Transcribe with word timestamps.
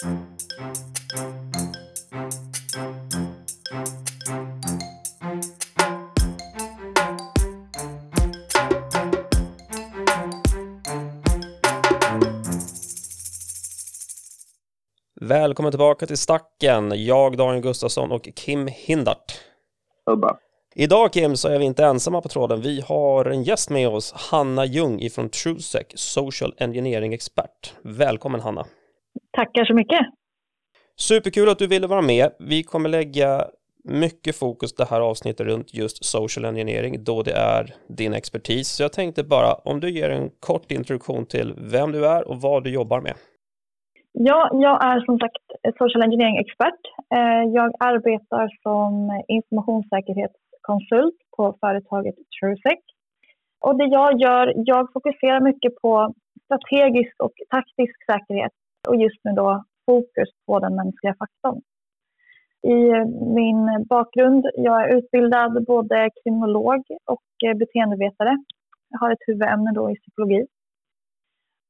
Välkommen 0.00 0.36
tillbaka 15.72 16.06
till 16.06 16.18
Stacken. 16.18 17.04
Jag, 17.04 17.36
Daniel 17.36 17.62
Gustafsson 17.62 18.12
och 18.12 18.28
Kim 18.34 18.66
Hindart. 18.66 19.40
Hubba. 20.06 20.36
Idag 20.74 21.12
Kim 21.12 21.36
så 21.36 21.48
är 21.48 21.58
vi 21.58 21.64
inte 21.64 21.84
ensamma 21.84 22.20
på 22.20 22.28
tråden. 22.28 22.60
Vi 22.60 22.80
har 22.80 23.24
en 23.24 23.42
gäst 23.42 23.70
med 23.70 23.88
oss, 23.88 24.12
Hanna 24.12 24.64
Ljung 24.64 25.00
ifrån 25.00 25.28
Trusec, 25.28 25.86
Social 25.94 26.54
Engineering 26.58 27.14
Expert. 27.14 27.74
Välkommen 27.82 28.40
Hanna. 28.40 28.66
Tackar 29.32 29.64
så 29.64 29.74
mycket. 29.74 30.00
Superkul 30.96 31.48
att 31.48 31.58
du 31.58 31.66
ville 31.66 31.86
vara 31.86 32.02
med. 32.02 32.30
Vi 32.38 32.62
kommer 32.62 32.88
lägga 32.88 33.44
mycket 33.84 34.36
fokus 34.36 34.74
det 34.74 34.84
här 34.90 35.00
avsnittet 35.00 35.46
runt 35.46 35.74
just 35.74 36.04
social 36.04 36.44
engineering 36.44 37.04
då 37.04 37.22
det 37.22 37.32
är 37.32 37.74
din 37.88 38.14
expertis. 38.14 38.68
Så 38.68 38.82
jag 38.82 38.92
tänkte 38.92 39.24
bara 39.24 39.54
om 39.54 39.80
du 39.80 39.90
ger 39.90 40.10
en 40.10 40.30
kort 40.40 40.70
introduktion 40.70 41.26
till 41.26 41.54
vem 41.72 41.92
du 41.92 42.06
är 42.06 42.28
och 42.28 42.40
vad 42.40 42.64
du 42.64 42.70
jobbar 42.70 43.00
med. 43.00 43.14
Ja, 44.12 44.48
jag 44.52 44.84
är 44.84 45.00
som 45.00 45.18
sagt 45.18 45.44
social 45.78 46.02
engineering-expert. 46.02 46.80
Eh, 47.14 47.44
jag 47.54 47.72
arbetar 47.80 48.48
som 48.62 49.22
informationssäkerhetskonsult 49.28 51.18
på 51.36 51.56
företaget 51.60 52.14
TrueSec. 52.40 52.80
Och 53.60 53.78
det 53.78 53.84
jag 53.84 54.20
gör, 54.20 54.52
jag 54.56 54.92
fokuserar 54.92 55.40
mycket 55.40 55.72
på 55.82 56.14
strategisk 56.44 57.14
och 57.22 57.32
taktisk 57.50 57.96
säkerhet 58.06 58.52
och 58.88 58.96
just 58.96 59.24
nu 59.24 59.32
då 59.32 59.64
fokus 59.86 60.28
på 60.46 60.58
den 60.58 60.74
mänskliga 60.74 61.14
faktorn. 61.14 61.60
I 62.62 62.88
eh, 62.88 63.06
min 63.34 63.86
bakgrund, 63.88 64.46
jag 64.54 64.84
är 64.84 64.96
utbildad 64.96 65.64
både 65.64 66.10
kriminolog 66.22 66.82
och 67.04 67.28
eh, 67.44 67.54
beteendevetare. 67.56 68.44
Jag 68.88 68.98
har 68.98 69.10
ett 69.12 69.26
huvudämne 69.26 69.72
då 69.72 69.90
i 69.90 69.94
psykologi. 69.96 70.46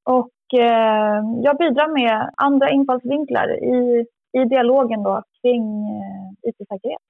Och 0.04 0.60
eh, 0.60 1.22
jag 1.42 1.56
bidrar 1.58 1.88
med 1.88 2.30
andra 2.36 2.70
infallsvinklar 2.70 3.64
i, 3.64 4.06
i 4.32 4.44
dialogen 4.44 5.02
då 5.02 5.22
kring 5.42 5.64
eh, 6.00 6.48
IT-säkerhet. 6.48 7.02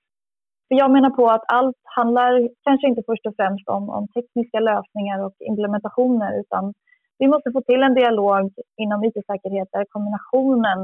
För 0.68 0.74
jag 0.74 0.90
menar 0.90 1.10
på 1.10 1.26
att 1.26 1.44
allt 1.48 1.76
handlar 1.84 2.48
kanske 2.64 2.86
inte 2.88 3.02
först 3.06 3.26
och 3.26 3.36
främst 3.36 3.68
om, 3.68 3.90
om 3.90 4.08
tekniska 4.08 4.60
lösningar 4.60 5.24
och 5.24 5.34
implementationer 5.38 6.40
utan 6.40 6.74
vi 7.20 7.28
måste 7.28 7.52
få 7.52 7.60
till 7.62 7.82
en 7.82 7.94
dialog 7.94 8.44
inom 8.82 9.04
IT-säkerhet 9.04 9.68
där 9.72 9.84
kombinationen 9.94 10.80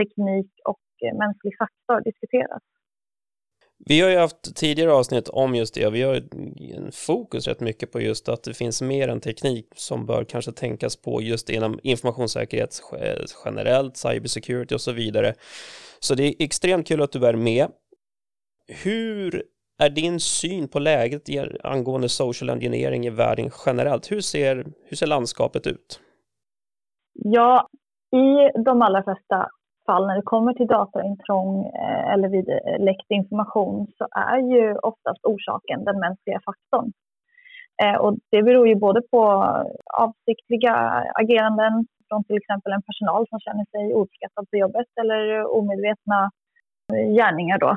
teknik 0.00 0.50
och 0.64 0.84
eh, 1.04 1.18
mänsklig 1.18 1.52
faktor 1.58 2.00
diskuteras. 2.04 2.62
Vi 3.86 4.00
har 4.00 4.10
ju 4.10 4.18
haft 4.18 4.56
tidigare 4.56 4.92
avsnitt 4.92 5.28
om 5.28 5.54
just 5.54 5.74
det. 5.74 5.90
Vi 5.90 6.02
har 6.02 6.14
en 6.76 6.92
fokus 6.92 7.48
rätt 7.48 7.60
mycket 7.60 7.92
på 7.92 8.00
just 8.00 8.28
att 8.28 8.42
det 8.42 8.54
finns 8.54 8.82
mer 8.82 9.08
än 9.08 9.20
teknik 9.20 9.66
som 9.76 10.06
bör 10.06 10.24
kanske 10.24 10.52
tänkas 10.52 10.96
på 10.96 11.22
just 11.22 11.50
inom 11.50 11.80
informationssäkerhet 11.82 12.80
eh, 13.00 13.24
generellt, 13.44 13.96
cybersecurity 13.96 14.74
och 14.74 14.80
så 14.80 14.92
vidare. 14.92 15.34
Så 16.00 16.14
det 16.14 16.24
är 16.24 16.34
extremt 16.38 16.88
kul 16.88 17.02
att 17.02 17.12
du 17.12 17.26
är 17.26 17.34
med. 17.34 17.66
Hur 18.84 19.42
är 19.84 19.90
din 19.90 20.20
syn 20.20 20.68
på 20.68 20.78
läget 20.78 21.22
angående 21.64 22.08
social 22.08 22.50
engineering 22.50 23.06
i 23.06 23.10
världen 23.10 23.50
generellt? 23.66 24.12
Hur 24.12 24.20
ser, 24.20 24.54
hur 24.84 24.96
ser 24.96 25.06
landskapet 25.06 25.66
ut? 25.66 26.00
Ja, 27.12 27.68
i 28.16 28.58
de 28.64 28.82
allra 28.82 29.02
flesta 29.02 29.48
fall 29.86 30.06
när 30.06 30.16
det 30.16 30.22
kommer 30.22 30.52
till 30.54 30.66
dataintrång 30.66 31.66
eh, 31.66 32.12
eller 32.12 32.28
vid 32.28 32.48
läckt 32.78 33.10
information 33.10 33.86
så 33.98 34.08
är 34.10 34.38
ju 34.38 34.74
oftast 34.76 35.24
orsaken 35.24 35.84
den 35.84 36.00
mänskliga 36.00 36.40
faktorn. 36.44 36.92
Eh, 37.82 37.96
och 38.00 38.16
det 38.30 38.42
beror 38.42 38.68
ju 38.68 38.74
både 38.74 39.02
på 39.10 39.22
avsiktliga 40.00 40.74
ageranden 41.14 41.86
från 42.08 42.24
till 42.24 42.36
exempel 42.36 42.72
en 42.72 42.82
personal 42.82 43.28
som 43.28 43.40
känner 43.40 43.64
sig 43.70 43.94
ouppskattad 43.94 44.50
på 44.50 44.56
jobbet 44.56 44.86
eller 45.00 45.46
omedvetna 45.58 46.30
gärningar 47.16 47.58
då 47.58 47.76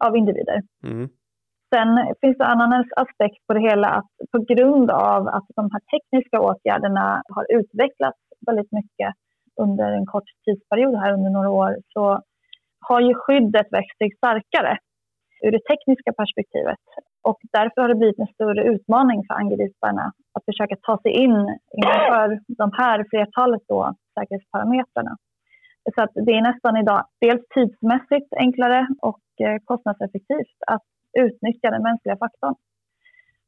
av 0.00 0.16
individer. 0.16 0.62
Mm. 0.84 1.08
Sen 1.74 1.90
finns 2.20 2.38
det 2.38 2.44
en 2.44 2.50
annan 2.50 2.84
aspekt 2.96 3.46
på 3.46 3.54
det 3.54 3.60
hela 3.60 3.88
att 3.88 4.12
på 4.32 4.38
grund 4.54 4.90
av 4.90 5.28
att 5.28 5.46
de 5.56 5.70
här 5.72 5.82
tekniska 5.92 6.40
åtgärderna 6.40 7.22
har 7.34 7.46
utvecklats 7.58 8.18
väldigt 8.46 8.72
mycket 8.72 9.10
under 9.60 9.92
en 9.92 10.06
kort 10.06 10.30
tidsperiod 10.44 10.96
här 10.96 11.12
under 11.12 11.30
några 11.30 11.50
år 11.50 11.76
så 11.92 12.22
har 12.88 13.00
ju 13.00 13.14
skyddet 13.14 13.66
växt 13.70 13.98
sig 13.98 14.10
starkare 14.16 14.78
ur 15.44 15.52
det 15.52 15.64
tekniska 15.70 16.12
perspektivet. 16.12 16.84
Och 17.28 17.38
därför 17.52 17.80
har 17.80 17.88
det 17.88 18.00
blivit 18.02 18.18
en 18.18 18.34
större 18.34 18.62
utmaning 18.72 19.24
för 19.26 19.34
angriparna 19.34 20.12
att 20.34 20.44
försöka 20.44 20.76
ta 20.82 20.98
sig 21.02 21.12
in 21.12 21.38
inför 21.76 22.40
de 22.62 22.70
här 22.80 23.04
flertalet 23.10 23.62
då, 23.68 23.94
säkerhetsparametrarna. 24.18 25.16
Så 25.94 26.02
att 26.02 26.10
det 26.26 26.32
är 26.32 26.42
nästan 26.42 26.76
idag 26.76 27.02
dels 27.20 27.42
tidsmässigt 27.54 28.30
enklare 28.36 28.86
och 29.02 29.24
eh, 29.44 29.56
kostnadseffektivt 29.64 30.58
att 30.66 30.86
utnyttja 31.18 31.70
den 31.70 31.82
mänskliga 31.82 32.16
faktorn. 32.16 32.54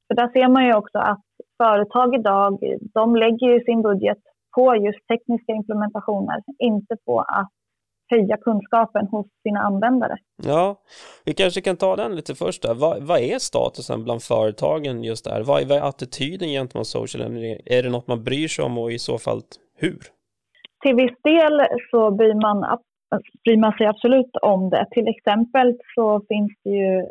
För 0.07 0.15
där 0.15 0.29
ser 0.33 0.49
man 0.49 0.67
ju 0.67 0.75
också 0.75 0.99
att 0.99 1.25
företag 1.57 2.15
idag, 2.15 2.59
de 2.95 3.17
lägger 3.17 3.65
sin 3.65 3.83
budget 3.83 4.19
på 4.57 4.77
just 4.77 5.07
tekniska 5.09 5.53
implementationer, 5.53 6.43
inte 6.59 6.97
på 7.07 7.21
att 7.21 7.51
höja 8.13 8.37
kunskapen 8.37 9.07
hos 9.07 9.27
sina 9.43 9.61
användare. 9.61 10.17
Ja, 10.43 10.77
vi 11.25 11.33
kanske 11.35 11.61
kan 11.61 11.77
ta 11.77 11.97
den 11.97 12.17
lite 12.17 12.35
först 12.35 12.63
där. 12.63 12.75
Vad, 12.75 13.03
vad 13.03 13.21
är 13.21 13.39
statusen 13.39 14.05
bland 14.05 14.23
företagen 14.23 15.05
just 15.05 15.25
där? 15.25 15.43
Vad, 15.43 15.69
vad 15.69 15.79
är 15.79 15.83
attityden 15.83 16.49
gentemot 16.49 16.87
social 16.87 17.27
engineering? 17.27 17.63
Är 17.67 17.83
det 17.83 17.91
något 17.91 18.09
man 18.09 18.25
bryr 18.25 18.49
sig 18.49 18.65
om 18.65 18.79
och 18.79 18.93
i 18.93 18.99
så 18.99 19.19
fall 19.19 19.41
hur? 19.77 19.99
Till 20.83 20.95
viss 20.95 21.19
del 21.23 21.61
så 21.91 22.11
bryr 22.11 22.35
man, 22.35 22.79
bryr 23.45 23.57
man 23.57 23.73
sig 23.73 23.87
absolut 23.87 24.37
om 24.43 24.71
det. 24.71 24.87
Till 24.91 25.09
exempel 25.09 25.79
så 25.95 26.21
finns 26.29 26.53
det 26.65 26.71
ju 26.71 27.07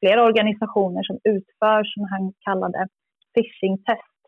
flera 0.00 0.24
organisationer 0.24 1.02
som 1.02 1.18
utför 1.24 1.84
sådana 1.84 2.08
här 2.10 2.32
kallade 2.46 2.88
phishing-test 3.34 4.18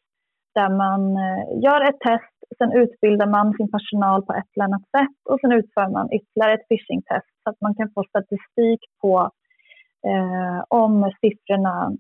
där 0.55 0.71
man 0.83 1.01
eh, 1.17 1.63
gör 1.65 1.81
ett 1.89 2.01
test 2.01 2.37
sen 2.59 2.73
utbildar 2.73 3.27
man 3.27 3.55
sin 3.57 3.71
personal 3.71 4.23
på 4.27 4.33
ett 4.33 4.51
eller 4.57 4.65
annat 4.65 4.83
sätt 4.97 5.17
och 5.31 5.41
sen 5.41 5.53
utför 5.53 5.89
man 5.97 6.13
ytterligare 6.13 6.55
ett 6.55 6.69
phishing-test 6.69 7.33
så 7.43 7.51
att 7.51 7.61
man 7.61 7.75
kan 7.75 7.91
få 7.95 8.05
statistik 8.09 8.81
på 9.01 9.31
eh, 10.11 10.65
om 10.69 11.13
siffrorna 11.21 11.97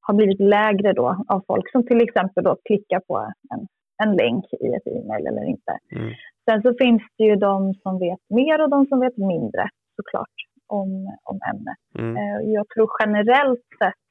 har 0.00 0.14
blivit 0.14 0.40
lägre 0.40 0.92
då 0.92 1.24
av 1.28 1.44
folk 1.46 1.70
som 1.72 1.86
till 1.86 2.02
exempel 2.02 2.44
då 2.44 2.56
klickar 2.64 3.00
på 3.00 3.32
en, 3.52 3.66
en 4.04 4.16
länk 4.16 4.44
i 4.52 4.66
ett 4.76 4.86
e-mail 4.86 5.26
eller 5.26 5.44
inte. 5.44 5.78
Mm. 5.96 6.12
Sen 6.50 6.62
så 6.62 6.74
finns 6.78 7.02
det 7.18 7.24
ju 7.24 7.36
de 7.36 7.74
som 7.74 7.98
vet 7.98 8.20
mer 8.28 8.62
och 8.62 8.70
de 8.70 8.86
som 8.86 9.00
vet 9.00 9.16
mindre 9.16 9.68
såklart 9.96 10.36
om, 10.66 11.16
om 11.22 11.40
ämnet. 11.50 11.78
Mm. 11.98 12.16
Eh, 12.16 12.52
jag 12.52 12.68
tror 12.68 12.88
generellt 13.00 13.66
sett 13.78 14.04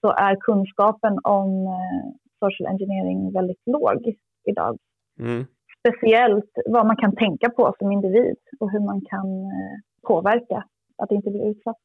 så 0.00 0.10
är 0.10 0.36
kunskapen 0.36 1.18
om 1.24 1.66
eh, 1.66 2.02
social 2.38 2.66
engineering 2.66 3.32
väldigt 3.32 3.62
låg 3.66 4.14
idag. 4.50 4.78
Mm. 5.20 5.46
Speciellt 5.78 6.52
vad 6.66 6.86
man 6.86 6.96
kan 6.96 7.16
tänka 7.16 7.50
på 7.50 7.74
som 7.78 7.92
individ 7.92 8.36
och 8.60 8.70
hur 8.70 8.80
man 8.80 9.00
kan 9.00 9.28
eh, 9.44 9.76
påverka 10.08 10.64
att 11.02 11.10
inte 11.10 11.30
bli 11.30 11.48
utsatt. 11.48 11.76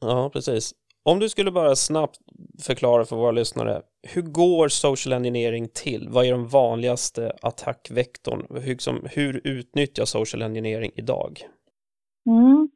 Ja, 0.00 0.30
precis. 0.32 0.72
Om 1.02 1.18
du 1.18 1.28
skulle 1.28 1.50
bara 1.52 1.76
snabbt 1.76 2.18
förklara 2.62 3.04
för 3.04 3.16
våra 3.16 3.30
lyssnare, 3.30 3.82
hur 4.14 4.22
går 4.22 4.68
social 4.68 5.12
engineering 5.12 5.68
till? 5.68 6.08
Vad 6.08 6.26
är 6.26 6.30
den 6.30 6.48
vanligaste 6.48 7.32
attackvektorn? 7.42 8.46
Hur, 8.62 8.76
som, 8.78 9.06
hur 9.10 9.40
utnyttjas 9.44 10.10
social 10.10 10.42
engineering 10.42 10.90
idag? 10.94 11.40
Mm. 12.26 12.70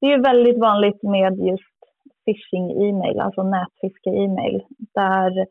Det 0.00 0.06
är 0.06 0.22
väldigt 0.22 0.60
vanligt 0.60 1.02
med 1.02 1.38
just 1.38 1.78
phishing 2.24 2.70
e-mail, 2.88 3.20
alltså 3.20 3.42
nätfiske 3.42 4.10
e-mail, 4.10 4.62
där 4.94 5.46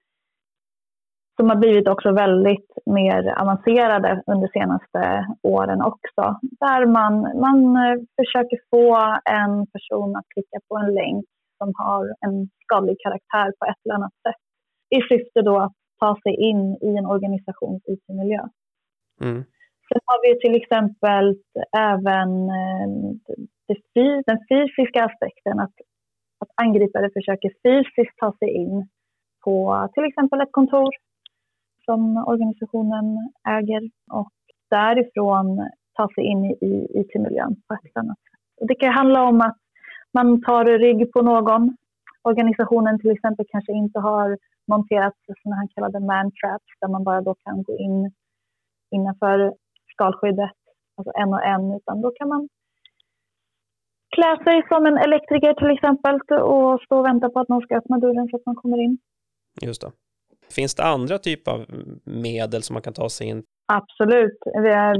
som 1.40 1.50
har 1.50 1.56
blivit 1.56 1.88
också 1.88 2.12
väldigt 2.12 2.72
mer 2.86 3.42
avancerade 3.42 4.24
under 4.28 4.48
de 4.48 4.60
senaste 4.60 5.26
åren 5.44 5.82
också. 5.82 6.40
Där 6.42 6.86
man, 6.86 7.14
man 7.46 7.60
eh, 7.76 7.98
försöker 8.20 8.60
få 8.70 8.96
en 9.40 9.68
person 9.68 10.16
att 10.16 10.28
klicka 10.34 10.60
på 10.68 10.78
en 10.78 10.94
länk 10.94 11.26
som 11.58 11.74
har 11.76 12.04
en 12.26 12.50
skadlig 12.64 12.98
karaktär 13.04 13.54
på 13.60 13.66
ett 13.66 13.82
eller 13.86 13.96
annat 13.96 14.14
sätt 14.14 14.42
i 14.98 15.02
syfte 15.10 15.42
då 15.42 15.60
att 15.60 15.74
ta 16.00 16.18
sig 16.24 16.34
in 16.50 16.78
i 16.82 16.98
en 16.98 17.06
organisations 17.06 17.84
IT-miljö. 17.88 18.42
Mm. 19.22 19.44
Sen 19.88 20.02
har 20.06 20.20
vi 20.26 20.40
till 20.40 20.56
exempel 20.62 21.26
även 21.78 22.30
eh, 22.50 22.88
det, 23.94 24.24
den 24.26 24.40
fysiska 24.50 25.06
aspekten, 25.06 25.60
att, 25.60 25.74
att 26.40 26.50
angripare 26.56 27.10
försöker 27.14 27.52
fysiskt 27.64 28.18
ta 28.18 28.34
sig 28.40 28.50
in 28.50 28.88
på 29.44 29.88
till 29.94 30.04
exempel 30.04 30.42
ett 30.42 30.52
kontor 30.52 30.90
som 31.86 32.18
organisationen 32.18 33.32
äger 33.50 33.82
och 34.12 34.32
därifrån 34.70 35.70
ta 35.94 36.10
sig 36.16 36.24
in 36.24 36.46
i 36.46 36.88
IT-miljön 37.00 37.56
på 37.68 37.74
ett 37.74 37.98
annat 37.98 38.18
sätt. 38.18 38.40
Och 38.62 38.68
det 38.68 38.76
kan 38.76 38.94
handla 38.94 39.24
om 39.24 39.42
att 39.42 39.58
man 40.14 40.42
tar 40.42 40.66
rygg 40.66 41.12
på 41.12 41.22
någon. 41.22 41.78
Organisationen 42.22 43.00
till 43.00 43.12
exempel 43.12 43.46
kanske 43.50 43.72
inte 43.72 44.00
har 44.00 44.38
monterat 44.68 45.14
sådana 45.44 45.56
här 45.56 45.68
kallade 45.76 46.00
man 46.00 46.32
traps 46.32 46.72
där 46.82 46.88
man 46.88 47.04
bara 47.04 47.22
då 47.22 47.36
kan 47.44 47.64
gå 47.64 47.78
in 47.78 48.12
innanför 48.92 49.54
skalskyddet, 49.94 50.52
alltså 50.98 51.12
en 51.16 51.34
och 51.34 51.44
en, 51.44 51.74
utan 51.74 52.02
då 52.02 52.12
kan 52.12 52.28
man 52.28 52.50
klä 54.16 54.32
sig 54.44 54.58
som 54.68 54.86
en 54.86 54.98
elektriker 54.98 55.54
till 55.54 55.72
exempel 55.76 56.16
och 56.54 56.82
stå 56.82 56.98
och 57.00 57.06
vänta 57.06 57.30
på 57.30 57.40
att 57.40 57.50
någon 57.50 57.62
ska 57.62 57.78
öppna 57.78 57.98
dörren 57.98 58.28
så 58.30 58.36
att 58.36 58.46
man 58.46 58.56
kommer 58.56 58.78
in. 58.78 58.98
Just 59.62 59.82
det. 59.82 59.92
Finns 60.56 60.76
det 60.76 60.84
andra 60.84 61.18
typer 61.18 61.52
av 61.52 61.66
medel 62.06 62.62
som 62.64 62.74
man 62.74 62.82
kan 62.82 62.94
ta 62.94 63.10
sig 63.10 63.28
in? 63.28 63.44
Absolut. 63.80 64.40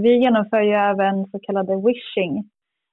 Vi 0.04 0.12
genomför 0.24 0.62
ju 0.62 0.74
även 0.92 1.26
så 1.32 1.40
kallade 1.40 1.76
wishing, 1.76 2.34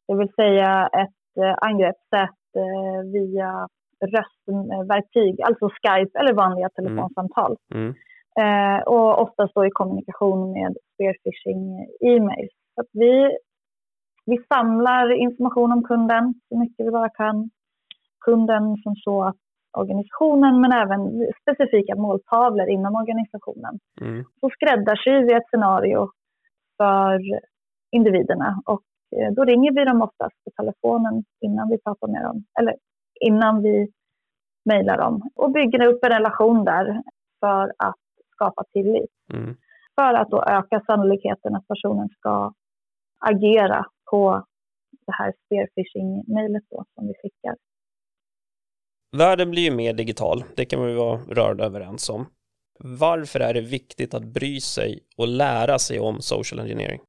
det 0.08 0.16
vill 0.16 0.32
säga 0.36 0.88
ett 1.02 1.42
eh, 1.42 1.54
angreppssätt 1.68 2.44
eh, 2.62 3.00
via 3.12 3.68
röstverktyg, 4.14 5.40
alltså 5.42 5.68
Skype 5.68 6.18
eller 6.18 6.32
vanliga 6.32 6.68
telefonsamtal. 6.68 7.56
Mm. 7.74 7.84
Mm. 7.84 8.82
Och 8.86 9.22
oftast 9.22 9.54
då 9.54 9.66
i 9.66 9.70
kommunikation 9.70 10.52
med 10.52 10.76
spearfishing 10.94 11.86
e-mails. 12.00 12.52
Så 12.74 12.84
vi, 12.92 13.36
vi 14.26 14.44
samlar 14.54 15.12
information 15.12 15.72
om 15.72 15.82
kunden 15.82 16.34
så 16.48 16.58
mycket 16.58 16.86
vi 16.86 16.90
bara 16.90 17.08
kan. 17.08 17.50
Kunden 18.24 18.76
som 18.76 18.96
så 18.96 19.24
att 19.24 19.36
organisationen 19.78 20.60
men 20.60 20.72
även 20.72 21.00
specifika 21.42 21.96
måltavlor 21.96 22.68
inom 22.68 22.94
organisationen. 22.94 23.78
Mm. 24.00 24.24
Så 24.40 24.50
skräddarsyr 24.50 25.26
vi 25.26 25.32
ett 25.32 25.48
scenario 25.50 26.10
för 26.76 27.20
individerna 27.90 28.62
och 28.66 28.82
eh, 29.16 29.32
då 29.32 29.44
ringer 29.44 29.72
vi 29.72 29.84
dem 29.84 30.02
oftast 30.02 30.44
på 30.44 30.50
telefonen 30.56 31.24
innan 31.40 31.68
vi 31.68 31.78
pratar 31.78 32.08
med 32.08 32.22
dem, 32.22 32.44
eller 32.60 32.74
innan 33.20 33.62
vi 33.62 33.88
mejlar 34.64 34.98
dem 34.98 35.22
och 35.34 35.50
bygger 35.52 35.86
upp 35.86 36.04
en 36.04 36.10
relation 36.10 36.64
där 36.64 37.02
för 37.40 37.72
att 37.78 38.00
skapa 38.32 38.64
tillit. 38.72 39.10
Mm. 39.32 39.56
För 39.94 40.14
att 40.14 40.30
då 40.30 40.44
öka 40.44 40.82
sannolikheten 40.86 41.54
att 41.56 41.68
personen 41.68 42.08
ska 42.08 42.52
agera 43.18 43.86
på 44.10 44.46
det 45.06 45.12
här 45.12 45.32
spearfishing-mejlet 45.46 46.64
som 46.68 47.06
vi 47.06 47.14
skickar. 47.22 47.56
Världen 49.16 49.50
blir 49.50 49.62
ju 49.62 49.76
mer 49.76 49.92
digital, 49.92 50.44
det 50.56 50.64
kan 50.64 50.86
vi 50.86 50.94
vara 50.94 51.18
rörda 51.18 51.64
överens 51.64 52.10
om. 52.10 52.26
Varför 52.78 53.40
är 53.40 53.54
det 53.54 53.60
viktigt 53.60 54.14
att 54.14 54.24
bry 54.24 54.60
sig 54.60 55.00
och 55.16 55.28
lära 55.28 55.78
sig 55.78 56.00
om 56.00 56.20
social 56.20 56.60
engineering? 56.60 57.00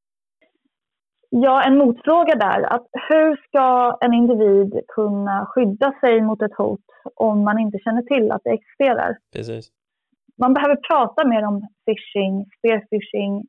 Ja, 1.30 1.64
en 1.64 1.78
motfråga 1.78 2.36
där. 2.36 2.62
Att 2.62 2.88
hur 3.10 3.36
ska 3.48 3.98
en 4.02 4.14
individ 4.14 4.82
kunna 4.88 5.46
skydda 5.46 5.94
sig 6.00 6.22
mot 6.22 6.42
ett 6.42 6.58
hot 6.58 6.86
om 7.16 7.44
man 7.44 7.60
inte 7.60 7.80
känner 7.80 8.02
till 8.02 8.32
att 8.32 8.42
det 8.44 8.50
existerar? 8.50 9.18
Precis. 9.34 9.70
Man 10.38 10.54
behöver 10.54 10.76
prata 10.76 11.28
mer 11.28 11.44
om 11.46 11.68
phishing, 11.86 12.46
spearfishing, 12.58 13.44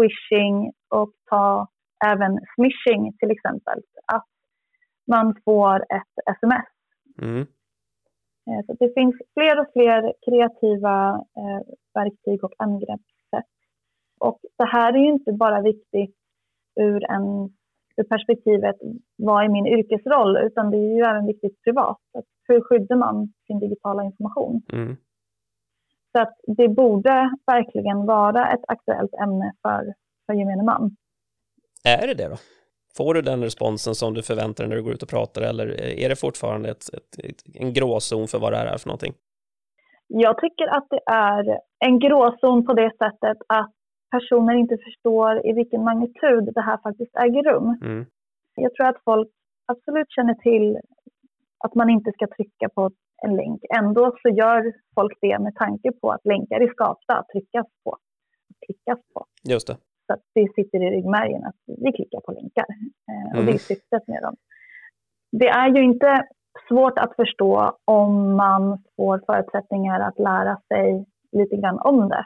wishing 0.00 0.72
och 0.90 1.12
ta 1.30 1.68
även 2.12 2.40
smishing 2.54 3.12
till 3.18 3.30
exempel. 3.30 3.78
Att 4.06 4.26
man 5.06 5.34
får 5.44 5.76
ett 5.76 6.36
sms. 6.36 6.68
Mm. 7.22 7.46
Eh, 8.46 8.66
så 8.66 8.72
det 8.78 8.94
finns 8.94 9.14
fler 9.34 9.60
och 9.60 9.72
fler 9.72 10.12
kreativa 10.26 11.24
eh, 11.36 11.60
verktyg 11.94 12.44
och 12.44 12.54
angreppssätt. 12.58 13.50
Och 14.20 14.40
det 14.58 14.64
här 14.64 14.92
är 14.92 14.98
ju 14.98 15.12
inte 15.12 15.32
bara 15.32 15.60
viktigt 15.60 16.16
ur, 16.80 17.10
en, 17.10 17.24
ur 17.96 18.04
perspektivet 18.08 18.76
vad 19.16 19.44
är 19.44 19.48
min 19.48 19.66
yrkesroll, 19.66 20.36
utan 20.36 20.70
det 20.70 20.76
är 20.76 20.96
ju 20.96 21.02
även 21.02 21.26
viktigt 21.26 21.62
privat. 21.64 22.00
Att 22.18 22.24
hur 22.48 22.60
skyddar 22.60 22.96
man 22.96 23.32
sin 23.46 23.58
digitala 23.58 24.04
information? 24.04 24.62
Mm. 24.72 24.96
Så 26.12 26.22
att 26.22 26.40
det 26.46 26.68
borde 26.68 27.30
verkligen 27.46 28.06
vara 28.06 28.52
ett 28.52 28.64
aktuellt 28.68 29.14
ämne 29.14 29.52
för, 29.62 29.94
för 30.26 30.34
gemene 30.34 30.62
man. 30.62 30.96
Är 31.88 32.06
det 32.06 32.14
det 32.14 32.28
då? 32.28 32.36
Får 32.96 33.14
du 33.14 33.22
den 33.22 33.42
responsen 33.42 33.94
som 33.94 34.14
du 34.14 34.22
förväntar 34.22 34.64
dig 34.64 34.68
när 34.68 34.76
du 34.76 34.82
går 34.82 34.92
ut 34.92 35.02
och 35.02 35.08
pratar 35.08 35.42
eller 35.42 35.66
är 36.04 36.08
det 36.08 36.16
fortfarande 36.16 36.70
ett, 36.70 36.94
ett, 36.94 37.24
ett, 37.24 37.42
en 37.54 37.72
gråzon 37.72 38.28
för 38.28 38.38
vad 38.38 38.52
det 38.52 38.56
här 38.56 38.66
är 38.66 38.78
för 38.78 38.88
någonting? 38.88 39.14
Jag 40.06 40.38
tycker 40.38 40.66
att 40.76 40.86
det 40.90 41.00
är 41.06 41.58
en 41.78 41.98
gråzon 41.98 42.66
på 42.66 42.72
det 42.72 42.90
sättet 42.98 43.38
att 43.48 43.72
personer 44.10 44.54
inte 44.54 44.76
förstår 44.84 45.46
i 45.46 45.52
vilken 45.52 45.84
magnitud 45.84 46.54
det 46.54 46.60
här 46.60 46.78
faktiskt 46.82 47.16
äger 47.16 47.42
rum. 47.42 47.78
Mm. 47.82 48.06
Jag 48.54 48.74
tror 48.74 48.86
att 48.86 49.02
folk 49.04 49.28
absolut 49.66 50.10
känner 50.10 50.34
till 50.34 50.78
att 51.58 51.74
man 51.74 51.90
inte 51.90 52.12
ska 52.12 52.26
trycka 52.26 52.68
på 52.68 52.90
en 53.22 53.36
länk. 53.36 53.60
Ändå 53.78 54.16
så 54.22 54.28
gör 54.28 54.72
folk 54.94 55.18
det 55.20 55.38
med 55.38 55.54
tanke 55.54 55.92
på 55.92 56.10
att 56.10 56.24
länkar 56.24 56.60
är 56.60 56.68
skapta 56.68 57.12
att 57.18 57.28
tryckas 57.28 57.66
på. 57.84 57.96
Klickas 58.66 58.98
på. 59.14 59.26
Just 59.42 59.66
det. 59.66 59.76
Så 60.06 60.12
att 60.12 60.22
det 60.34 60.54
sitter 60.54 60.82
i 60.82 60.90
ryggmärgen 60.90 61.44
att 61.44 61.56
vi 61.66 61.92
klickar 61.92 62.20
på 62.20 62.32
länkar. 62.32 62.66
Eh, 63.08 63.28
och 63.32 63.42
mm. 63.42 63.46
det 63.46 63.52
är 63.52 63.58
syftet 63.58 64.08
med 64.08 64.22
dem. 64.22 64.36
Det 65.32 65.48
är 65.48 65.68
ju 65.68 65.82
inte 65.82 66.26
svårt 66.68 66.98
att 66.98 67.16
förstå 67.16 67.78
om 67.84 68.36
man 68.36 68.82
får 68.96 69.22
förutsättningar 69.26 70.00
att 70.00 70.18
lära 70.18 70.60
sig 70.68 71.06
lite 71.32 71.56
grann 71.56 71.78
om 71.78 72.08
det. 72.08 72.24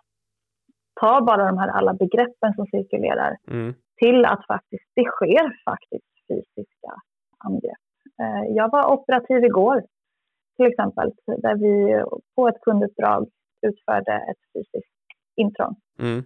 Ta 1.00 1.20
bara 1.20 1.46
de 1.46 1.58
här 1.58 1.69
alla 1.69 1.94
begreppen 1.94 2.54
som 2.54 2.66
cirkulerar 2.66 3.36
mm. 3.50 3.75
till 3.96 4.25
att 4.25 4.46
faktiskt, 4.46 4.84
det 4.94 5.04
sker 5.04 5.62
faktiskt 5.64 6.06
fysiska 6.28 6.92
angrepp. 7.38 7.84
Eh, 8.22 8.54
jag 8.56 8.70
var 8.70 8.92
operativ 8.92 9.44
igår 9.44 9.82
till 10.56 10.66
exempel, 10.66 11.12
där 11.26 11.54
vi 11.54 12.02
på 12.36 12.48
ett 12.48 12.60
kunduppdrag 12.60 13.28
utförde 13.62 14.12
ett 14.12 14.42
fysiskt 14.52 14.94
intrång. 15.36 15.76
Mm 15.98 16.25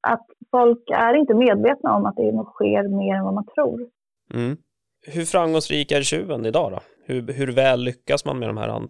att 0.00 0.26
folk 0.50 0.90
är 0.90 1.14
inte 1.14 1.34
medvetna 1.34 1.96
om 1.96 2.06
att 2.06 2.16
det 2.16 2.32
nog 2.32 2.46
sker 2.46 2.88
mer 2.88 3.14
än 3.14 3.24
vad 3.24 3.34
man 3.34 3.46
tror. 3.46 3.88
Mm. 4.34 4.56
Hur 5.06 5.24
framgångsrik 5.24 5.92
är 5.92 6.02
tjuven 6.02 6.46
idag 6.46 6.72
då? 6.72 6.78
Hur, 7.04 7.32
hur 7.32 7.52
väl 7.52 7.80
lyckas 7.84 8.24
man 8.24 8.38
med 8.38 8.48
de 8.48 8.56
här 8.56 8.82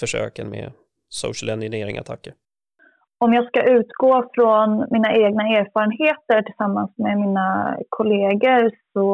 försöken 0.00 0.50
med 0.50 0.72
social 1.08 1.50
engineering-attacker? 1.50 2.34
Om 3.18 3.32
jag 3.32 3.46
ska 3.46 3.62
utgå 3.62 4.30
från 4.34 4.86
mina 4.90 5.12
egna 5.12 5.42
erfarenheter 5.42 6.42
tillsammans 6.42 6.90
med 6.96 7.18
mina 7.18 7.78
kollegor 7.88 8.70
så 8.92 9.06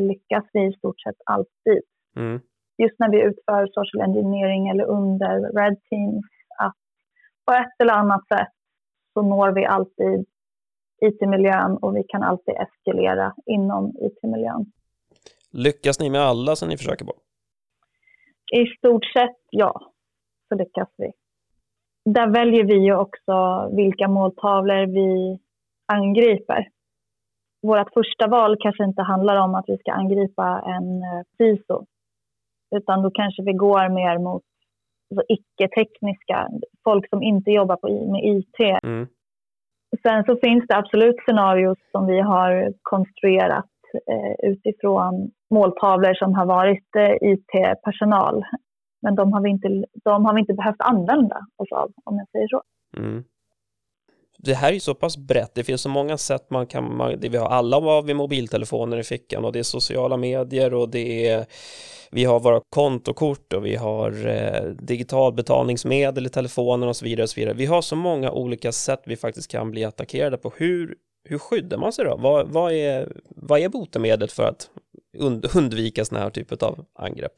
lyckas 0.00 0.44
vi 0.52 0.66
i 0.66 0.72
stort 0.72 1.00
sett 1.00 1.16
alltid. 1.24 1.82
Mm. 2.16 2.40
Just 2.82 2.98
när 2.98 3.10
vi 3.10 3.22
utför 3.22 3.66
social 3.66 4.02
engineering 4.02 4.68
eller 4.68 4.84
under 4.84 5.34
Red 5.58 5.76
Teams, 5.90 6.26
att 6.58 6.74
på 7.46 7.52
ett 7.52 7.80
eller 7.82 7.94
annat 7.94 8.28
sätt 8.28 8.52
så 9.14 9.22
når 9.22 9.52
vi 9.52 9.64
alltid 9.66 10.26
IT-miljön 11.00 11.76
och 11.76 11.96
vi 11.96 12.02
kan 12.08 12.22
alltid 12.22 12.54
eskalera 12.54 13.34
inom 13.46 13.94
IT-miljön. 14.00 14.72
Lyckas 15.52 16.00
ni 16.00 16.10
med 16.10 16.20
alla 16.20 16.56
som 16.56 16.68
ni 16.68 16.76
försöker 16.76 17.04
på? 17.04 17.12
I 18.52 18.66
stort 18.66 19.04
sett 19.04 19.36
ja, 19.50 19.92
så 20.48 20.54
lyckas 20.54 20.88
vi. 20.96 21.12
Där 22.04 22.26
väljer 22.26 22.64
vi 22.64 22.84
ju 22.84 22.96
också 22.96 23.68
vilka 23.72 24.08
måltavlor 24.08 24.86
vi 24.86 25.38
angriper. 25.86 26.68
Vårt 27.62 27.92
första 27.94 28.26
val 28.26 28.56
kanske 28.60 28.84
inte 28.84 29.02
handlar 29.02 29.36
om 29.36 29.54
att 29.54 29.64
vi 29.66 29.78
ska 29.78 29.92
angripa 29.92 30.62
en 30.66 31.02
CISO, 31.36 31.74
eh, 31.74 32.78
utan 32.78 33.02
då 33.02 33.10
kanske 33.10 33.42
vi 33.42 33.52
går 33.52 33.88
mer 33.88 34.18
mot 34.18 34.42
alltså, 35.10 35.24
icke-tekniska, 35.28 36.48
folk 36.84 37.08
som 37.08 37.22
inte 37.22 37.50
jobbar 37.50 37.76
på, 37.76 38.10
med 38.12 38.24
IT. 38.24 38.58
Mm. 38.82 39.06
Sen 40.02 40.24
så 40.24 40.36
finns 40.36 40.64
det 40.68 40.76
absolut 40.76 41.16
scenarios 41.26 41.78
som 41.92 42.06
vi 42.06 42.20
har 42.20 42.72
konstruerat 42.82 43.74
eh, 44.10 44.50
utifrån 44.50 45.30
måltavlor 45.50 46.14
som 46.14 46.34
har 46.34 46.46
varit 46.46 46.96
eh, 46.96 47.30
IT-personal. 47.32 48.44
Men 49.02 49.14
de 49.14 49.32
har, 49.32 49.40
vi 49.42 49.50
inte, 49.50 49.68
de 50.04 50.24
har 50.24 50.34
vi 50.34 50.40
inte 50.40 50.54
behövt 50.54 50.80
använda 50.80 51.36
oss 51.56 51.72
av, 51.72 51.92
om 52.04 52.16
jag 52.16 52.28
säger 52.28 52.48
så. 52.48 52.62
Mm 52.96 53.24
det 54.38 54.54
här 54.54 54.68
är 54.68 54.72
ju 54.72 54.80
så 54.80 54.94
pass 54.94 55.16
brett, 55.16 55.54
det 55.54 55.64
finns 55.64 55.82
så 55.82 55.88
många 55.88 56.16
sätt 56.16 56.50
man 56.50 56.66
kan, 56.66 56.96
man, 56.96 57.20
det 57.20 57.28
vi 57.28 57.38
har 57.38 57.48
alla 57.48 57.76
av 57.76 58.06
vi 58.06 58.14
mobiltelefoner 58.14 58.96
i 58.96 59.02
fickan 59.02 59.44
och 59.44 59.52
det 59.52 59.58
är 59.58 59.62
sociala 59.62 60.16
medier 60.16 60.74
och 60.74 60.88
det 60.88 61.28
är, 61.28 61.46
vi 62.10 62.24
har 62.24 62.40
våra 62.40 62.60
kontokort 62.74 63.52
och 63.52 63.66
vi 63.66 63.76
har 63.76 64.26
eh, 64.26 64.64
digital 64.70 65.32
betalningsmedel 65.32 66.26
i 66.26 66.28
telefonen 66.28 66.88
och 66.88 66.96
så 66.96 67.04
vidare 67.04 67.22
och 67.22 67.30
så 67.30 67.40
vidare. 67.40 67.54
Vi 67.54 67.66
har 67.66 67.82
så 67.82 67.96
många 67.96 68.30
olika 68.30 68.72
sätt 68.72 69.02
vi 69.06 69.16
faktiskt 69.16 69.50
kan 69.50 69.70
bli 69.70 69.84
attackerade 69.84 70.36
på. 70.36 70.52
Hur, 70.56 70.94
hur 71.28 71.38
skyddar 71.38 71.78
man 71.78 71.92
sig 71.92 72.04
då? 72.04 72.16
Vad, 72.16 72.48
vad, 72.48 72.72
är, 72.72 73.12
vad 73.28 73.60
är 73.60 73.68
botemedlet 73.68 74.32
för 74.32 74.42
att 74.42 74.70
und, 75.18 75.56
undvika 75.56 76.04
sådana 76.04 76.24
här 76.24 76.30
typer 76.30 76.64
av 76.64 76.84
angrepp? 76.94 77.32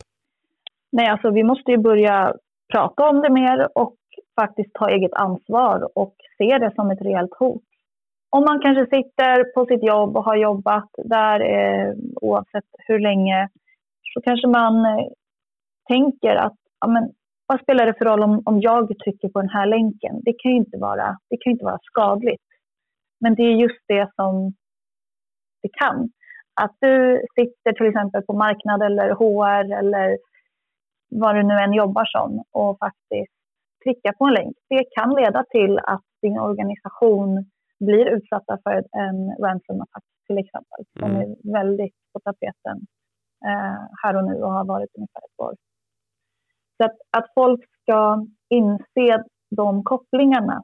Nej, 0.93 1.07
alltså 1.07 1.31
vi 1.31 1.45
måste 1.45 1.71
ju 1.71 1.79
börja 1.79 2.35
prata 2.73 3.09
om 3.09 3.21
det 3.21 3.33
mer 3.33 3.69
och 3.75 3.95
faktiskt 4.41 4.75
ta 4.75 4.89
eget 4.89 5.15
ansvar 5.15 5.99
och 5.99 6.15
se 6.39 6.59
det 6.59 6.73
som 6.75 6.91
ett 6.91 7.03
reellt 7.03 7.35
hot. 7.39 7.63
om 8.31 8.45
man 8.45 8.61
kanske 8.61 8.97
sitter 8.97 9.53
på 9.55 9.67
sitt 9.67 9.83
jobb 9.83 10.17
och 10.17 10.25
har 10.25 10.37
jobbat 10.37 10.91
där 11.05 11.39
eh, 11.41 11.95
oavsett 12.21 12.71
hur 12.87 12.99
länge 12.99 13.49
så 14.15 14.21
kanske 14.21 14.49
man 14.49 14.85
eh, 14.85 15.07
tänker 15.89 16.37
att 16.37 16.57
ja, 16.81 16.89
men, 16.89 17.13
vad 17.47 17.61
spelar 17.61 17.87
det 17.87 17.95
för 17.99 18.05
roll 18.05 18.23
om, 18.23 18.43
om 18.45 18.61
jag 18.61 18.99
trycker 18.99 19.29
på 19.29 19.41
den 19.41 19.51
här 19.51 19.67
länken? 19.67 20.21
Det 20.23 20.35
kan 20.39 20.51
ju 20.51 20.57
inte 20.57 20.79
vara, 20.79 21.19
det 21.31 21.37
kan 21.37 21.51
inte 21.51 21.65
vara 21.65 21.79
skadligt. 21.83 22.49
Men 23.21 23.35
det 23.35 23.43
är 23.43 23.55
just 23.55 23.83
det 23.89 24.11
som 24.15 24.53
det 25.63 25.69
kan. 25.73 26.11
Att 26.61 26.77
du 26.81 27.23
sitter 27.35 27.73
till 27.73 27.87
exempel 27.87 28.23
på 28.23 28.33
marknad 28.33 28.83
eller 28.83 29.11
HR 29.11 29.73
eller 29.79 30.19
vad 31.11 31.35
du 31.35 31.43
nu 31.43 31.55
än 31.55 31.73
jobbar 31.73 32.05
som 32.05 32.45
och 32.53 32.79
faktiskt 32.79 33.38
trycka 33.85 34.13
på 34.19 34.25
en 34.25 34.35
länk. 34.35 34.57
Det 34.69 34.85
kan 34.97 35.11
leda 35.15 35.45
till 35.51 35.79
att 35.79 36.05
din 36.23 36.39
organisation 36.39 37.51
blir 37.81 38.07
utsatta 38.07 38.59
för 38.65 38.85
en 38.93 39.37
ransomattack 39.45 40.05
till 40.27 40.39
exempel, 40.39 40.85
som 40.99 41.11
mm. 41.11 41.23
är 41.23 41.53
väldigt 41.53 41.95
på 42.13 42.21
tapeten 42.21 42.87
eh, 43.47 43.81
här 44.03 44.17
och 44.17 44.25
nu 44.25 44.43
och 44.43 44.53
har 44.53 44.65
varit 44.65 44.91
ungefär 44.97 45.21
ett 45.21 45.41
år. 45.41 45.55
Så 46.77 46.85
att, 46.85 46.97
att 47.17 47.27
folk 47.35 47.61
ska 47.83 48.27
inse 48.49 49.25
de 49.51 49.85
kopplingarna, 49.85 50.63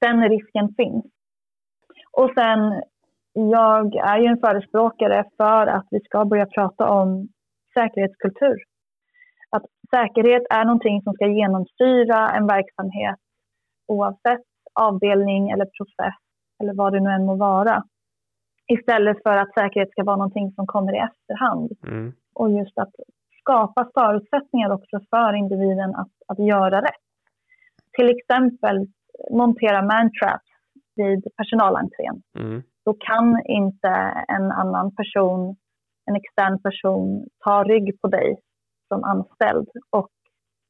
den 0.00 0.28
risken 0.28 0.74
finns. 0.76 1.04
Och 2.12 2.30
sen, 2.34 2.82
jag 3.32 3.96
är 3.96 4.18
ju 4.18 4.26
en 4.26 4.38
förespråkare 4.38 5.24
för 5.36 5.66
att 5.66 5.86
vi 5.90 6.00
ska 6.00 6.24
börja 6.24 6.46
prata 6.46 6.88
om 6.90 7.28
säkerhetskultur. 7.74 8.56
Säkerhet 9.94 10.42
är 10.50 10.64
någonting 10.64 11.02
som 11.02 11.12
ska 11.14 11.26
genomsyra 11.26 12.30
en 12.36 12.46
verksamhet 12.46 13.18
oavsett 13.86 14.46
avdelning 14.80 15.50
eller 15.50 15.64
process 15.64 16.18
eller 16.60 16.74
vad 16.74 16.92
det 16.92 17.00
nu 17.00 17.10
än 17.10 17.26
må 17.26 17.34
vara. 17.36 17.84
Istället 18.66 19.22
för 19.22 19.36
att 19.36 19.54
säkerhet 19.54 19.90
ska 19.90 20.04
vara 20.04 20.16
någonting 20.16 20.52
som 20.52 20.66
kommer 20.66 20.94
i 20.94 20.98
efterhand. 20.98 21.72
Mm. 21.86 22.12
Och 22.34 22.50
just 22.50 22.78
att 22.78 22.92
skapa 23.40 23.90
förutsättningar 23.94 24.70
också 24.70 25.00
för 25.10 25.32
individen 25.32 25.94
att, 25.94 26.12
att 26.28 26.38
göra 26.38 26.82
rätt. 26.82 27.04
Till 27.96 28.10
exempel 28.10 28.86
montera 29.30 29.82
mantraps 29.82 30.50
vid 30.96 31.24
personalentrén. 31.36 32.22
Mm. 32.38 32.62
Då 32.84 32.94
kan 32.94 33.42
inte 33.46 33.88
en 34.28 34.52
annan 34.52 34.94
person, 34.94 35.56
en 36.06 36.16
extern 36.16 36.62
person, 36.62 37.26
ta 37.44 37.64
rygg 37.64 38.00
på 38.00 38.08
dig 38.08 38.36
som 38.88 39.04
anställd 39.04 39.68
och 39.90 40.10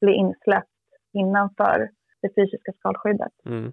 bli 0.01 0.13
insläppt 0.13 0.69
innanför 1.13 1.89
det 2.21 2.29
fysiska 2.35 2.71
skalskyddet. 2.79 3.31
Mm. 3.45 3.71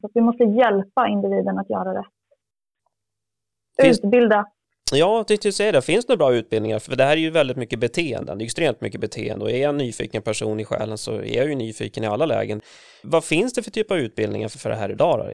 Så 0.00 0.10
vi 0.14 0.20
måste 0.20 0.44
hjälpa 0.44 1.08
individen 1.08 1.58
att 1.58 1.70
göra 1.70 1.98
rätt. 1.98 2.06
Finns... 3.82 3.98
Utbilda. 3.98 4.46
Ja, 4.92 5.16
jag 5.16 5.26
tänkte 5.26 5.52
säga 5.52 5.72
det. 5.72 5.82
Finns 5.82 6.06
det 6.06 6.16
bra 6.16 6.34
utbildningar? 6.34 6.78
För 6.78 6.96
det 6.96 7.04
här 7.04 7.12
är 7.12 7.20
ju 7.20 7.30
väldigt 7.30 7.56
mycket 7.56 7.78
beteenden. 7.78 8.38
Det 8.38 8.44
är 8.44 8.46
extremt 8.46 8.80
mycket 8.80 9.00
beteende 9.00 9.44
och 9.44 9.50
är 9.50 9.62
jag 9.62 9.68
en 9.68 9.76
nyfiken 9.76 10.22
person 10.22 10.60
i 10.60 10.64
själen 10.64 10.98
så 10.98 11.12
är 11.12 11.36
jag 11.36 11.48
ju 11.48 11.54
nyfiken 11.54 12.04
i 12.04 12.06
alla 12.06 12.26
lägen. 12.26 12.60
Vad 13.02 13.24
finns 13.24 13.52
det 13.52 13.62
för 13.62 13.70
typ 13.70 13.90
av 13.90 13.98
utbildningar 13.98 14.48
för, 14.48 14.58
för 14.58 14.70
det 14.70 14.76
här 14.76 14.90
idag? 14.90 15.18
Då? 15.18 15.32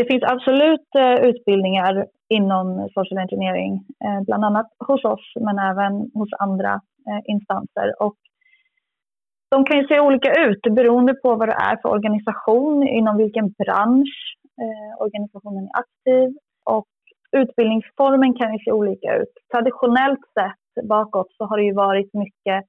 Det 0.00 0.06
finns 0.06 0.32
absolut 0.34 0.88
eh, 0.98 1.28
utbildningar 1.28 2.06
inom 2.28 2.88
social 2.94 3.18
engineering, 3.18 3.72
eh, 4.04 4.20
bland 4.26 4.44
annat 4.44 4.66
hos 4.86 5.04
oss 5.04 5.32
men 5.40 5.58
även 5.58 5.92
hos 6.14 6.28
andra 6.38 6.72
eh, 7.08 7.20
instanser. 7.24 8.02
Och 8.02 8.16
de 9.50 9.64
kan 9.64 9.78
ju 9.78 9.86
se 9.86 10.00
olika 10.00 10.32
ut 10.46 10.62
beroende 10.62 11.14
på 11.14 11.34
vad 11.34 11.48
det 11.48 11.58
är 11.70 11.76
för 11.82 11.88
organisation, 11.88 12.88
inom 12.88 13.16
vilken 13.16 13.48
bransch 13.50 14.36
eh, 14.62 15.02
organisationen 15.04 15.64
är 15.64 15.80
aktiv 15.82 16.28
och 16.64 16.88
utbildningsformen 17.36 18.34
kan 18.34 18.52
ju 18.52 18.58
se 18.58 18.72
olika 18.72 19.16
ut. 19.16 19.34
Traditionellt 19.52 20.24
sett 20.38 20.88
bakåt 20.88 21.32
så 21.36 21.44
har 21.44 21.56
det 21.56 21.64
ju 21.64 21.72
varit 21.72 22.14
mycket 22.14 22.64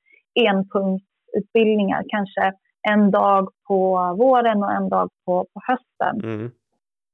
enpunktsutbildningar, 0.50 2.04
kanske 2.08 2.54
en 2.92 3.12
dag 3.12 3.50
på 3.68 3.80
våren 4.20 4.64
och 4.64 4.72
en 4.72 4.90
dag 4.90 5.10
på, 5.26 5.46
på 5.54 5.62
hösten. 5.68 6.32
Mm. 6.32 6.52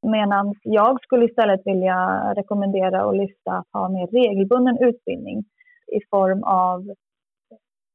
Medan 0.08 0.56
jag 0.64 1.04
skulle 1.04 1.26
istället 1.26 1.62
vilja 1.66 2.34
rekommendera 2.34 3.06
och 3.06 3.16
lyfta 3.16 3.52
att 3.52 3.68
ha 3.74 3.90
mer 3.90 4.08
regelbunden 4.08 4.78
utbildning 4.78 5.38
i 5.88 6.00
form 6.10 6.44
av 6.44 6.84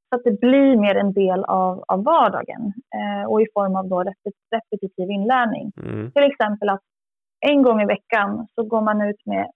så 0.08 0.16
att 0.16 0.24
det 0.24 0.40
blir 0.40 0.76
mer 0.76 0.96
en 0.96 1.12
del 1.12 1.44
av, 1.44 1.84
av 1.88 2.04
vardagen 2.04 2.72
eh, 2.94 3.30
och 3.30 3.42
i 3.42 3.46
form 3.54 3.76
av 3.76 3.88
då 3.88 4.04
repetitiv 4.54 5.10
inlärning. 5.10 5.72
Mm. 5.76 6.10
Till 6.12 6.22
exempel 6.22 6.68
att 6.68 6.80
en 7.40 7.62
gång 7.62 7.82
i 7.82 7.86
veckan 7.86 8.46
så 8.54 8.62
går 8.62 8.80
man 8.80 9.02
ut 9.08 9.26
med 9.26 9.46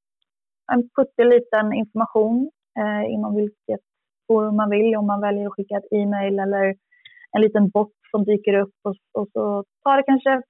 en 0.73 0.89
putteliten 0.97 1.73
information 1.73 2.51
eh, 2.79 3.13
inom 3.15 3.37
vilket 3.37 3.81
forum 4.27 4.57
man 4.57 4.71
vill. 4.71 4.97
Om 4.97 5.07
man 5.07 5.21
väljer 5.21 5.47
att 5.47 5.53
skicka 5.53 5.77
ett 5.77 5.93
e-mail 5.93 6.39
eller 6.39 6.75
en 7.33 7.41
liten 7.41 7.69
bot 7.69 7.93
som 8.11 8.25
dyker 8.25 8.55
upp 8.55 8.75
och, 8.83 8.97
och 9.19 9.29
så 9.33 9.65
tar 9.83 9.97
det 9.97 10.03
kanske 10.03 10.43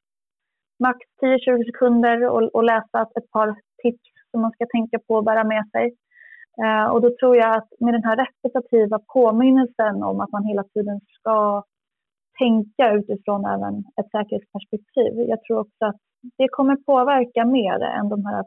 max 0.79 0.99
10-20 1.23 1.65
sekunder 1.67 2.29
och, 2.55 2.65
läsa 2.65 3.03
ett 3.03 3.31
par 3.31 3.57
tips 3.83 4.11
som 4.31 4.41
man 4.41 4.53
ska 4.53 4.67
tänka 4.67 4.99
på 4.99 5.15
och 5.15 5.25
bära 5.25 5.45
med 5.45 5.65
sig. 5.71 5.97
Eh, 6.65 6.87
och 6.93 7.01
då 7.03 7.11
tror 7.21 7.37
jag 7.37 7.57
att 7.57 7.69
med 7.81 7.95
den 7.95 8.05
här 8.05 8.17
repetitiva 8.17 8.99
påminnelsen 9.15 10.03
om 10.03 10.21
att 10.21 10.33
man 10.33 10.45
hela 10.45 10.65
tiden 10.65 11.01
ska 11.19 11.65
tänka 12.39 12.93
utifrån 12.93 13.45
även 13.45 13.75
ett 14.01 14.11
säkerhetsperspektiv. 14.11 15.13
Jag 15.29 15.43
tror 15.43 15.59
också 15.59 15.85
att 15.85 16.01
det 16.39 16.49
kommer 16.49 16.77
påverka 16.77 17.45
mer 17.45 17.81
än 17.81 18.09
de 18.09 18.27
här 18.27 18.45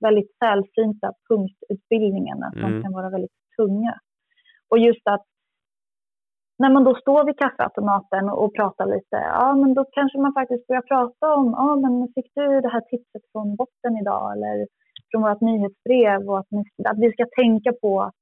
väldigt 0.00 0.30
sällsynta 0.38 1.12
punktutbildningarna 1.28 2.50
som 2.52 2.64
mm. 2.64 2.82
kan 2.82 2.92
vara 2.92 3.10
väldigt 3.10 3.38
tunga. 3.56 3.94
Och 4.68 4.78
just 4.78 5.06
att 5.06 5.26
när 6.58 6.70
man 6.70 6.84
då 6.84 6.94
står 6.94 7.24
vid 7.24 7.38
kaffeautomaten 7.38 8.28
och 8.28 8.54
pratar 8.54 8.86
lite, 8.86 9.16
ja 9.40 9.54
men 9.54 9.74
då 9.74 9.84
kanske 9.92 10.18
man 10.18 10.32
faktiskt 10.32 10.66
börjar 10.66 10.82
prata 10.82 11.34
om, 11.34 11.46
ja 11.56 11.76
men 11.76 12.08
fick 12.14 12.30
du 12.34 12.60
det 12.60 12.68
här 12.68 12.80
tipset 12.80 13.22
från 13.32 13.56
botten 13.56 13.96
idag 14.02 14.32
eller 14.32 14.66
från 15.10 15.22
vårt 15.22 15.40
nyhetsbrev 15.40 16.20
och 16.30 16.38
att, 16.38 16.46
att 16.90 16.98
vi 16.98 17.12
ska 17.12 17.24
tänka 17.42 17.72
på 17.82 18.02
att 18.02 18.14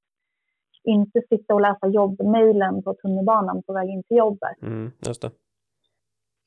inte 0.84 1.22
sitta 1.28 1.54
och 1.54 1.60
läsa 1.60 1.86
jobbmejlen 1.88 2.82
på 2.82 2.94
tunnelbanan 2.94 3.62
på 3.66 3.72
väg 3.72 3.88
in 3.88 4.02
till 4.02 4.16
jobbet. 4.16 4.62
Mm, 4.62 4.92
just 5.06 5.22
det. 5.22 5.30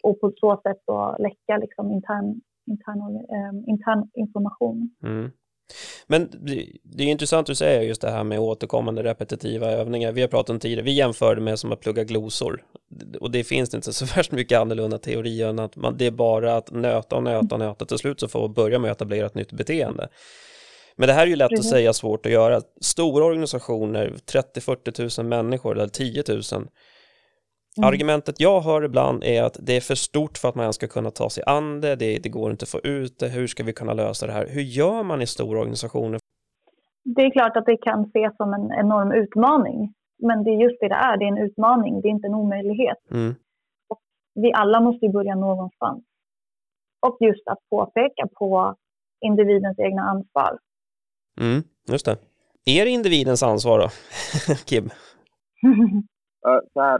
Och 0.03 0.19
på 0.21 0.31
så 0.35 0.61
sätt 0.63 0.81
då 0.87 1.15
läcka 1.19 1.57
liksom 1.57 1.91
intern, 1.91 2.41
intern, 2.71 3.01
eh, 3.15 3.71
intern 3.71 4.09
information. 4.13 4.89
Mm. 5.03 5.31
Men 6.11 6.29
det 6.83 7.03
är 7.03 7.07
intressant 7.07 7.39
att 7.39 7.47
du 7.47 7.55
säger 7.55 7.81
just 7.81 8.01
det 8.01 8.11
här 8.11 8.23
med 8.23 8.39
återkommande 8.39 9.03
repetitiva 9.03 9.71
övningar. 9.71 10.11
Vi 10.11 10.21
har 10.21 10.27
pratat 10.27 10.49
om 10.49 10.59
tidigare, 10.59 10.81
vi 10.81 10.91
jämför 10.91 11.35
det 11.35 11.41
med 11.41 11.59
som 11.59 11.71
att 11.71 11.79
plugga 11.79 12.03
glosor. 12.03 12.63
Och 13.19 13.31
det 13.31 13.43
finns 13.43 13.73
inte 13.73 13.93
så 13.93 14.05
värst 14.15 14.31
mycket 14.31 14.59
annorlunda 14.59 14.97
teori 14.97 15.41
än 15.41 15.59
att 15.59 15.75
man, 15.75 15.97
det 15.97 16.05
är 16.05 16.11
bara 16.11 16.57
att 16.57 16.71
nöta 16.71 17.15
och 17.15 17.23
nöta 17.23 17.55
och 17.55 17.59
nöta. 17.59 17.85
Till 17.85 17.97
slut 17.97 18.19
så 18.19 18.27
får 18.27 18.39
man 18.41 18.53
börja 18.53 18.79
med 18.79 18.91
att 18.91 18.97
etablera 18.97 19.25
ett 19.25 19.35
nytt 19.35 19.51
beteende. 19.51 20.07
Men 20.95 21.07
det 21.07 21.13
här 21.13 21.23
är 21.23 21.27
ju 21.27 21.35
lätt 21.35 21.53
att 21.53 21.65
säga, 21.65 21.93
svårt 21.93 22.25
att 22.25 22.31
göra. 22.31 22.61
Stora 22.81 23.25
organisationer, 23.25 24.13
30-40 24.31 25.21
000 25.21 25.27
människor 25.27 25.77
eller 25.77 25.87
10 25.87 26.23
000 26.27 26.41
Mm. 27.77 27.87
Argumentet 27.87 28.39
jag 28.39 28.61
hör 28.61 28.83
ibland 28.83 29.23
är 29.23 29.43
att 29.43 29.57
det 29.61 29.73
är 29.77 29.81
för 29.81 29.95
stort 29.95 30.37
för 30.37 30.49
att 30.49 30.55
man 30.55 30.63
ens 30.63 30.75
ska 30.75 30.87
kunna 30.87 31.11
ta 31.11 31.29
sig 31.29 31.43
an 31.47 31.81
det, 31.81 31.95
det, 31.95 32.19
det 32.19 32.29
går 32.29 32.51
inte 32.51 32.63
att 32.63 32.69
få 32.69 32.79
ut 32.79 33.19
det, 33.19 33.27
hur 33.27 33.47
ska 33.47 33.63
vi 33.63 33.73
kunna 33.73 33.93
lösa 33.93 34.27
det 34.27 34.33
här? 34.33 34.47
Hur 34.47 34.61
gör 34.61 35.03
man 35.03 35.21
i 35.21 35.27
stora 35.27 35.59
organisationer? 35.59 36.19
Det 37.03 37.21
är 37.21 37.31
klart 37.31 37.57
att 37.57 37.65
det 37.65 37.77
kan 37.77 38.03
ses 38.03 38.37
som 38.37 38.53
en 38.53 38.71
enorm 38.79 39.11
utmaning, 39.11 39.93
men 40.17 40.43
det 40.43 40.49
är 40.49 40.61
just 40.63 40.79
det 40.79 40.87
det 40.87 40.95
är, 40.95 41.17
det 41.17 41.25
är 41.25 41.27
en 41.27 41.37
utmaning, 41.37 42.01
det 42.01 42.07
är 42.07 42.09
inte 42.09 42.27
en 42.27 42.35
omöjlighet. 42.35 42.97
Mm. 43.11 43.35
Och 43.89 43.99
vi 44.35 44.53
alla 44.53 44.79
måste 44.81 45.09
börja 45.09 45.35
någonstans. 45.35 46.03
Och 47.07 47.17
just 47.19 47.47
att 47.47 47.59
påpeka 47.69 48.27
på 48.39 48.75
individens 49.25 49.79
egna 49.79 50.01
ansvar. 50.01 50.59
Mm, 51.41 51.63
just 51.87 52.05
det. 52.05 52.17
Är 52.65 52.85
det 52.85 52.91
individens 52.91 53.43
ansvar 53.43 53.79
då, 53.79 53.89
Kim? 54.65 54.89
så 56.73 56.81
här, 56.81 56.99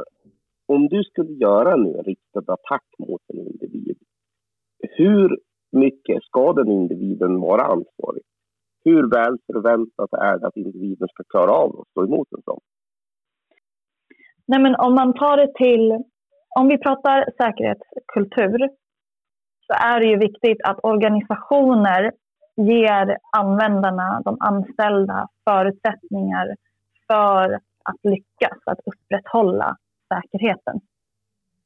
om 0.74 0.88
du 0.88 1.04
skulle 1.04 1.34
göra 1.34 1.76
nu 1.76 1.98
en 1.98 2.04
riktad 2.04 2.54
attack 2.54 2.86
mot 3.00 3.22
en 3.28 3.38
individ, 3.38 3.98
hur 4.80 5.40
mycket 5.72 6.24
ska 6.24 6.54
den 6.54 6.72
individen 6.72 7.40
vara 7.42 7.62
ansvarig? 7.62 8.24
Hur 8.84 9.10
väl 9.10 9.38
förväntat 9.48 10.14
är 10.14 10.40
det 10.40 10.48
att 10.48 10.58
individen 10.58 11.08
ska 11.08 11.24
klara 11.24 11.52
av 11.52 11.80
att 11.80 11.88
stå 11.88 12.04
emot 12.04 12.28
en 12.38 12.42
sån? 12.42 12.60
Nej, 14.46 14.62
men 14.62 14.76
om 14.76 14.96
man 14.96 15.14
tar 15.14 15.38
det 15.38 15.54
till, 15.54 16.04
om 16.60 16.68
vi 16.68 16.78
pratar 16.78 17.26
säkerhetskultur, 17.38 18.70
så 19.68 19.74
är 19.74 20.00
det 20.00 20.06
ju 20.06 20.18
viktigt 20.18 20.62
att 20.64 20.80
organisationer 20.84 22.12
ger 22.56 23.18
användarna, 23.38 24.22
de 24.26 24.38
anställda, 24.40 25.28
förutsättningar 25.50 26.56
för 27.08 27.54
att 27.84 28.00
lyckas, 28.04 28.60
att 28.66 28.80
upprätthålla 28.86 29.78
säkerheten. 30.14 30.80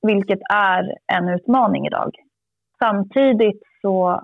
Vilket 0.01 0.39
är 0.53 0.97
en 1.13 1.29
utmaning 1.29 1.87
idag. 1.87 2.11
Samtidigt 2.79 3.61
så 3.81 4.21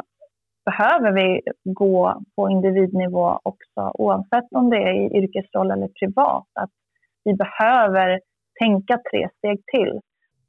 behöver 0.66 1.12
vi 1.12 1.42
gå 1.64 2.22
på 2.36 2.50
individnivå 2.50 3.40
också 3.44 3.92
oavsett 3.94 4.48
om 4.52 4.70
det 4.70 4.78
är 4.78 4.94
i 4.94 5.18
yrkesroll 5.18 5.72
eller 5.72 5.88
privat. 5.88 6.48
Att 6.54 6.70
vi 7.24 7.34
behöver 7.34 8.22
tänka 8.60 9.00
tre 9.12 9.30
steg 9.38 9.66
till. 9.66 10.00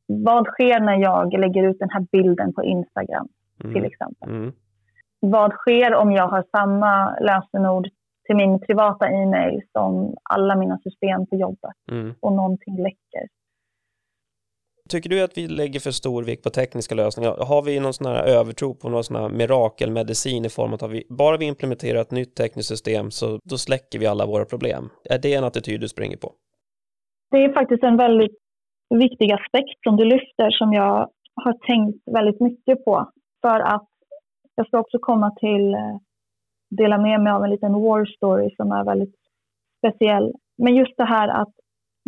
Vad 0.07 0.47
sker 0.47 0.81
när 0.81 0.97
jag 0.97 1.39
lägger 1.39 1.63
ut 1.63 1.79
den 1.79 1.91
här 1.91 2.07
bilden 2.13 2.53
på 2.55 2.65
Instagram 2.65 3.29
mm. 3.65 3.75
till 3.75 3.85
exempel? 3.85 4.29
Mm. 4.29 4.53
Vad 5.21 5.53
sker 5.53 5.95
om 5.95 6.13
jag 6.13 6.29
har 6.29 6.45
samma 6.57 7.19
lösenord 7.21 7.89
till 8.27 8.37
min 8.37 8.61
privata 8.61 9.09
e-mail 9.09 9.63
som 9.73 10.15
alla 10.23 10.57
mina 10.57 10.79
system 10.79 11.27
på 11.27 11.37
jobbet 11.37 11.77
mm. 11.93 12.15
och 12.21 12.33
någonting 12.33 12.77
läcker? 12.77 13.29
Tycker 14.91 15.11
du 15.11 15.25
att 15.25 15.39
vi 15.39 15.49
lägger 15.49 15.81
för 15.81 15.91
stor 15.91 16.23
vikt 16.25 16.45
på 16.45 16.51
tekniska 16.51 16.95
lösningar? 16.95 17.37
Har 17.51 17.63
vi 17.63 17.81
någon 17.81 17.93
sån 17.93 18.07
här 18.07 18.25
övertro 18.25 18.75
på 18.75 18.89
någon 18.89 19.05
sån 19.05 19.17
här 19.17 19.29
mirakelmedicin 19.29 20.45
i 20.45 20.49
form 20.49 20.73
av 20.73 20.85
att 20.85 20.91
vi, 20.91 21.07
bara 21.09 21.37
vi 21.37 21.45
implementerar 21.45 22.01
ett 22.01 22.11
nytt 22.11 22.35
tekniskt 22.35 22.69
system 22.69 23.11
så 23.11 23.39
då 23.51 23.57
släcker 23.57 23.99
vi 23.99 24.07
alla 24.07 24.27
våra 24.27 24.45
problem? 24.45 24.89
Är 25.05 25.19
det 25.19 25.35
en 25.35 25.45
attityd 25.45 25.81
du 25.81 25.89
springer 25.89 26.17
på? 26.17 26.33
Det 27.31 27.37
är 27.45 27.53
faktiskt 27.53 27.83
en 27.83 27.97
väldigt 27.97 28.39
viktig 28.95 29.33
aspekt 29.33 29.83
som 29.85 29.97
du 29.97 30.05
lyfter 30.05 30.51
som 30.51 30.73
jag 30.73 31.11
har 31.35 31.53
tänkt 31.67 32.03
väldigt 32.17 32.41
mycket 32.41 32.85
på. 32.85 33.11
För 33.43 33.61
att 33.61 33.89
jag 34.55 34.67
ska 34.67 34.79
också 34.79 34.99
komma 34.99 35.31
till 35.41 35.75
eh, 35.75 35.97
dela 36.71 36.99
med 36.99 37.21
mig 37.21 37.33
av 37.33 37.45
en 37.45 37.51
liten 37.51 37.73
war 37.73 38.05
story 38.05 38.51
som 38.57 38.73
är 38.73 38.85
väldigt 38.85 39.15
speciell. 39.79 40.33
Men 40.59 40.75
just 40.75 40.97
det 40.97 41.05
här 41.05 41.29
att 41.29 41.55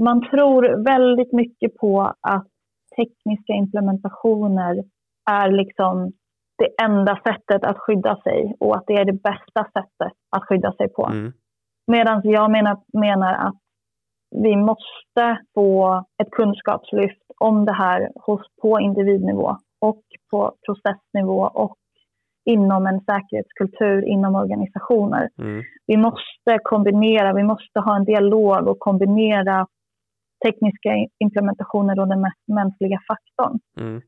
man 0.02 0.30
tror 0.30 0.84
väldigt 0.84 1.32
mycket 1.32 1.76
på 1.76 2.14
att 2.20 2.51
tekniska 2.96 3.52
implementationer 3.52 4.84
är 5.30 5.50
liksom 5.50 6.12
det 6.58 6.84
enda 6.84 7.20
sättet 7.24 7.64
att 7.64 7.78
skydda 7.78 8.16
sig 8.16 8.54
och 8.60 8.76
att 8.76 8.84
det 8.86 8.94
är 8.94 9.04
det 9.04 9.22
bästa 9.22 9.64
sättet 9.64 10.12
att 10.36 10.44
skydda 10.48 10.72
sig 10.72 10.88
på. 10.88 11.06
Mm. 11.06 11.32
Medan 11.86 12.20
jag 12.24 12.50
menar, 12.50 12.76
menar 12.92 13.34
att 13.34 13.58
vi 14.30 14.56
måste 14.56 15.38
få 15.54 16.04
ett 16.22 16.30
kunskapslyft 16.30 17.22
om 17.38 17.64
det 17.64 17.72
här 17.72 18.10
hos, 18.14 18.40
på 18.62 18.80
individnivå 18.80 19.56
och 19.80 20.02
på 20.30 20.54
processnivå 20.66 21.40
och 21.54 21.76
inom 22.44 22.86
en 22.86 23.00
säkerhetskultur 23.00 24.04
inom 24.04 24.34
organisationer. 24.34 25.28
Mm. 25.38 25.62
Vi 25.86 25.96
måste 25.96 26.58
kombinera, 26.62 27.32
vi 27.32 27.42
måste 27.42 27.80
ha 27.80 27.96
en 27.96 28.04
dialog 28.04 28.68
och 28.68 28.78
kombinera 28.78 29.66
tekniska 30.44 30.90
implementationer 31.18 32.00
och 32.00 32.08
den 32.08 32.20
mänskliga 32.46 32.98
faktorn. 33.08 33.58
Mm. 33.80 34.02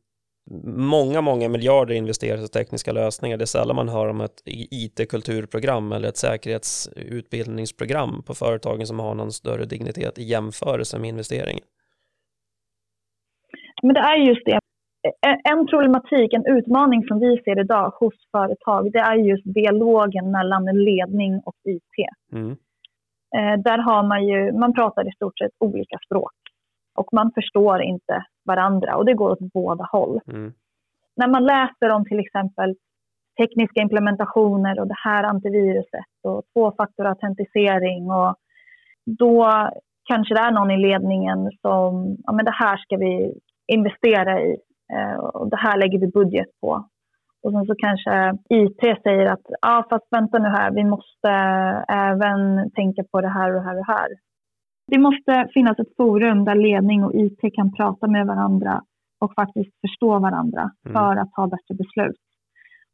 Många, 0.77 1.21
många 1.21 1.49
miljarder 1.49 1.95
investeras 1.95 2.45
i 2.45 2.49
tekniska 2.49 2.93
lösningar. 2.93 3.37
Det 3.37 3.45
är 3.45 3.47
sällan 3.47 3.77
man 3.77 3.89
hör 3.89 4.09
om 4.09 4.21
ett 4.21 4.43
IT-kulturprogram 4.45 5.93
eller 5.93 6.09
ett 6.09 6.17
säkerhetsutbildningsprogram 6.17 8.23
på 8.27 8.35
företagen 8.35 8.87
som 8.87 8.99
har 8.99 9.15
någon 9.15 9.33
större 9.33 9.65
dignitet 9.65 10.19
i 10.19 10.23
jämförelse 10.23 10.99
med 10.99 11.09
investeringen. 11.09 11.65
Men 13.83 13.95
det 13.95 14.01
är 14.01 14.17
just 14.17 14.45
det. 14.45 14.59
En 15.45 15.67
problematik, 15.67 16.33
en 16.33 16.47
utmaning 16.47 17.05
som 17.09 17.21
vi 17.21 17.43
ser 17.45 17.61
idag 17.61 17.93
hos 18.01 18.15
företag, 18.31 18.93
det 18.93 18.99
är 18.99 19.15
just 19.15 19.55
dialogen 19.55 20.31
mellan 20.31 20.65
ledning 20.65 21.41
och 21.45 21.55
IT. 21.65 21.95
Mm. 22.33 22.57
Eh, 23.37 23.59
där 23.59 23.79
har 23.79 24.03
man 24.03 24.27
ju, 24.27 24.53
man 24.53 24.75
pratar 24.75 25.09
i 25.09 25.13
stort 25.13 25.39
sett 25.39 25.53
olika 25.59 25.99
språk 26.07 26.33
och 26.95 27.09
man 27.13 27.33
förstår 27.35 27.83
inte 27.83 28.25
varandra 28.45 28.97
och 28.97 29.05
det 29.05 29.15
går 29.15 29.31
åt 29.31 29.53
båda 29.53 29.89
håll. 29.93 30.21
Mm. 30.29 30.53
När 31.17 31.29
man 31.29 31.45
läser 31.45 31.91
om 31.91 32.05
till 32.05 32.21
exempel 32.21 32.75
tekniska 33.41 33.81
implementationer 33.81 34.81
och 34.81 34.89
det 34.89 34.99
här 35.05 35.25
antiviruset 35.25 36.05
och 36.23 36.43
tvåfaktorautentisering 36.53 38.11
och 38.11 38.35
då 39.07 39.69
kanske 40.05 40.35
det 40.35 40.41
är 40.41 40.51
någon 40.51 40.71
i 40.71 40.77
ledningen 40.77 41.51
som, 41.61 42.17
ja 42.25 42.33
men 42.33 42.45
det 42.45 42.55
här 42.55 42.77
ska 42.77 42.97
vi 42.97 43.35
investera 43.67 44.41
i 44.41 44.57
eh, 44.93 45.17
och 45.17 45.51
det 45.51 45.57
här 45.57 45.79
lägger 45.79 45.99
vi 45.99 46.07
budget 46.07 46.61
på. 46.61 46.89
Och 47.45 47.53
sen 47.53 47.67
så 47.67 47.75
kanske 47.75 48.39
IT 48.49 49.03
säger 49.03 49.27
att 49.27 49.47
ja, 49.63 49.87
fast 49.91 50.07
vänta 50.11 50.39
nu 50.39 50.49
här, 50.49 50.71
vi 50.71 50.85
måste 50.85 51.31
även 51.89 52.71
tänka 52.71 53.05
på 53.13 53.21
det 53.21 53.29
här 53.29 53.49
och 53.49 53.55
det 53.55 53.67
här 53.69 53.79
och 53.79 53.85
det 53.87 53.93
här. 53.93 54.09
Det 54.87 54.99
måste 54.99 55.49
finnas 55.55 55.79
ett 55.79 55.97
forum 55.97 56.45
där 56.45 56.55
ledning 56.55 57.05
och 57.05 57.15
IT 57.15 57.55
kan 57.55 57.73
prata 57.73 58.07
med 58.07 58.27
varandra 58.27 58.83
och 59.21 59.35
faktiskt 59.35 59.81
förstå 59.81 60.19
varandra 60.19 60.71
mm. 60.87 60.93
för 60.93 61.17
att 61.17 61.33
ta 61.33 61.47
bättre 61.47 61.75
beslut. 61.75 62.23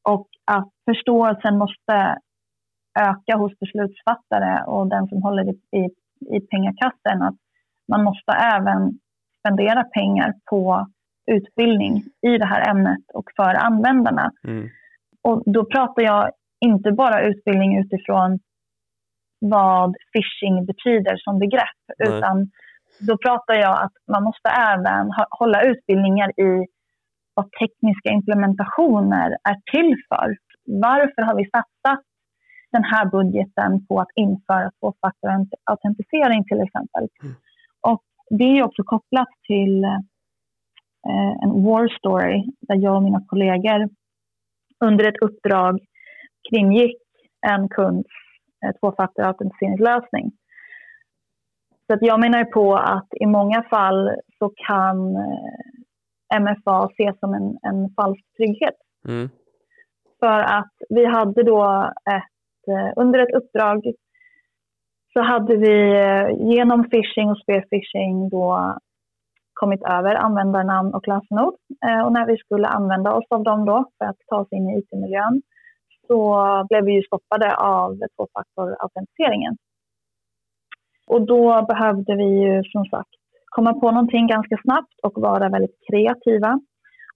Och 0.08 0.28
att 0.44 0.70
förståelsen 0.84 1.58
måste 1.58 2.18
öka 3.00 3.36
hos 3.36 3.58
beslutsfattare 3.58 4.64
och 4.66 4.86
den 4.86 5.08
som 5.08 5.22
håller 5.22 5.48
i, 5.48 5.78
i, 5.78 5.84
i 6.36 6.40
pengakassen. 6.40 7.22
Att 7.22 7.36
man 7.88 8.04
måste 8.04 8.32
även 8.32 8.98
spendera 9.40 9.84
pengar 9.84 10.34
på 10.50 10.86
utbildning 11.26 12.02
i 12.26 12.38
det 12.38 12.46
här 12.46 12.70
ämnet 12.70 13.04
och 13.20 13.30
för 13.36 13.54
användarna. 13.54 14.32
Mm. 14.44 14.68
Och 15.22 15.42
då 15.46 15.64
pratar 15.64 16.02
jag 16.02 16.30
inte 16.60 16.92
bara 16.92 17.22
utbildning 17.22 17.78
utifrån 17.82 18.38
vad 19.40 19.94
phishing 20.12 20.66
betyder 20.66 21.16
som 21.16 21.38
begrepp, 21.38 21.80
Nej. 21.98 22.08
utan 22.08 22.50
då 23.08 23.18
pratar 23.26 23.54
jag 23.54 23.74
att 23.84 23.96
man 24.12 24.22
måste 24.24 24.48
även 24.48 25.04
hålla 25.40 25.62
utbildningar 25.62 26.40
i 26.40 26.66
vad 27.34 27.46
tekniska 27.52 28.08
implementationer 28.10 29.28
är 29.50 29.56
till 29.72 29.94
för. 30.08 30.36
Varför 30.64 31.22
har 31.22 31.36
vi 31.36 31.44
satsat 31.44 32.04
den 32.72 32.84
här 32.84 33.04
budgeten 33.16 33.86
på 33.86 34.00
att 34.00 34.12
införa 34.14 34.70
tvåfaktorautentisering 34.80 36.44
till 36.44 36.60
exempel? 36.60 37.04
Mm. 37.22 37.34
Och 37.80 38.02
det 38.38 38.44
är 38.44 38.62
också 38.62 38.82
kopplat 38.82 39.28
till 39.46 39.84
Eh, 39.84 39.98
en 41.42 41.62
war 41.62 41.88
story 41.98 42.44
där 42.60 42.76
jag 42.76 42.96
och 42.96 43.02
mina 43.02 43.24
kollegor 43.26 43.88
under 44.84 45.08
ett 45.08 45.22
uppdrag 45.22 45.80
kringgick 46.50 46.96
en 47.46 47.68
kunds 47.68 48.08
eh, 48.64 48.72
tvåfaktorautentiseringlösning. 48.80 50.32
Så 51.86 51.94
att 51.94 52.02
jag 52.02 52.20
menar 52.20 52.44
på 52.44 52.76
att 52.76 53.08
i 53.20 53.26
många 53.26 53.62
fall 53.62 54.10
så 54.38 54.52
kan 54.66 55.16
eh, 55.16 56.40
MFA 56.40 56.88
ses 56.92 57.18
som 57.20 57.34
en, 57.34 57.58
en 57.62 57.94
falsk 57.94 58.24
trygghet. 58.36 58.76
Mm. 59.08 59.28
För 60.20 60.38
att 60.38 60.72
vi 60.88 61.06
hade 61.06 61.42
då 61.42 61.90
ett, 62.10 62.96
under 62.96 63.18
ett 63.18 63.34
uppdrag 63.34 63.92
så 65.12 65.20
hade 65.20 65.56
vi 65.56 65.94
genom 66.54 66.90
phishing 66.90 67.30
och 67.30 67.38
spearphishing 67.38 68.28
då 68.28 68.78
kommit 69.60 69.82
över 69.82 70.14
användarnamn 70.14 70.94
och 70.94 71.08
lösenord. 71.08 71.54
Eh, 71.86 72.02
och 72.04 72.12
när 72.12 72.26
vi 72.26 72.36
skulle 72.36 72.68
använda 72.68 73.12
oss 73.12 73.28
av 73.30 73.42
dem 73.42 73.64
då 73.64 73.78
för 73.98 74.04
att 74.04 74.20
ta 74.28 74.36
oss 74.40 74.48
in 74.50 74.70
i 74.70 74.78
IT-miljön 74.78 75.42
så 76.06 76.18
blev 76.68 76.84
vi 76.84 76.92
ju 76.92 77.02
stoppade 77.02 77.56
av 77.56 77.98
tvåfaktorautentiseringen. 78.16 79.56
Och 81.06 81.22
då 81.26 81.62
behövde 81.62 82.16
vi 82.16 82.28
ju 82.44 82.64
som 82.64 82.84
sagt 82.84 83.14
komma 83.44 83.72
på 83.72 83.90
någonting 83.90 84.26
ganska 84.26 84.56
snabbt 84.64 84.96
och 85.02 85.22
vara 85.22 85.48
väldigt 85.48 85.78
kreativa. 85.90 86.60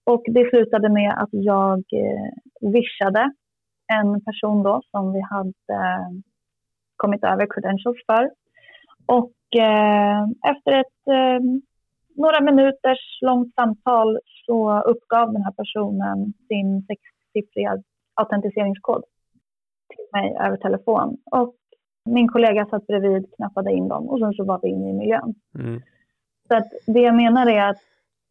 Och 0.04 0.22
det 0.26 0.50
slutade 0.50 0.88
med 0.88 1.12
att 1.22 1.32
jag 1.32 1.78
eh, 1.78 2.30
vishade 2.72 3.32
en 3.92 4.24
person 4.24 4.62
då 4.62 4.80
som 4.90 5.12
vi 5.12 5.20
hade 5.20 5.74
eh, 5.82 6.08
kommit 6.96 7.24
över 7.24 7.46
credentials 7.54 7.98
för. 8.06 8.30
Och 9.06 9.60
eh, 9.60 10.22
efter 10.50 10.72
ett 10.72 11.00
eh, 11.18 11.40
några 12.14 12.40
minuters 12.40 13.18
långt 13.20 13.54
samtal 13.54 14.18
så 14.46 14.80
uppgav 14.80 15.32
den 15.32 15.42
här 15.42 15.52
personen 15.52 16.32
sin 16.48 16.86
sexsiffriga 16.86 17.82
autentiseringskod 18.14 19.04
till 19.88 20.06
mig 20.12 20.36
över 20.40 20.56
telefon. 20.56 21.16
Och 21.30 21.54
min 22.04 22.28
kollega 22.28 22.66
satt 22.66 22.86
bredvid, 22.86 23.34
knappade 23.36 23.72
in 23.72 23.88
dem 23.88 24.08
och 24.08 24.18
sen 24.18 24.32
så 24.32 24.44
var 24.44 24.60
vi 24.62 24.68
inne 24.68 24.90
i 24.90 24.92
miljön. 24.92 25.34
Mm. 25.58 25.82
Så 26.48 26.56
att 26.56 26.72
det 26.86 27.00
jag 27.00 27.14
menar 27.14 27.46
är 27.46 27.68
att 27.68 27.82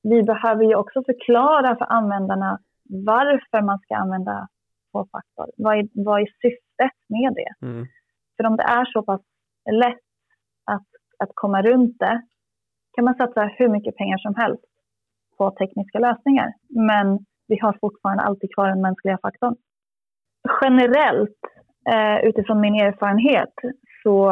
vi 0.03 0.23
behöver 0.23 0.63
ju 0.63 0.75
också 0.75 1.03
förklara 1.03 1.75
för 1.75 1.85
användarna 1.85 2.59
varför 2.89 3.61
man 3.61 3.79
ska 3.79 3.95
använda 3.95 4.47
tvåfaktor. 4.91 5.51
Vad 5.57 5.77
är, 5.79 5.87
vad 5.93 6.21
är 6.21 6.25
syftet 6.25 6.97
med 7.07 7.33
det? 7.33 7.65
Mm. 7.65 7.85
För 8.37 8.45
om 8.45 8.57
det 8.57 8.63
är 8.63 8.85
så 8.85 9.03
pass 9.03 9.21
lätt 9.71 9.99
att, 10.65 10.87
att 11.19 11.31
komma 11.33 11.61
runt 11.61 11.99
det 11.99 12.21
kan 12.93 13.05
man 13.05 13.15
satsa 13.15 13.43
hur 13.57 13.69
mycket 13.69 13.95
pengar 13.95 14.17
som 14.17 14.35
helst 14.35 14.63
på 15.37 15.51
tekniska 15.51 15.99
lösningar. 15.99 16.53
Men 16.69 17.25
vi 17.47 17.59
har 17.59 17.77
fortfarande 17.81 18.23
alltid 18.23 18.53
kvar 18.53 18.67
den 18.67 18.81
mänskliga 18.81 19.17
faktorn. 19.21 19.55
Generellt, 20.61 21.39
eh, 21.93 22.17
utifrån 22.29 22.61
min 22.61 22.75
erfarenhet, 22.75 23.53
så 24.03 24.31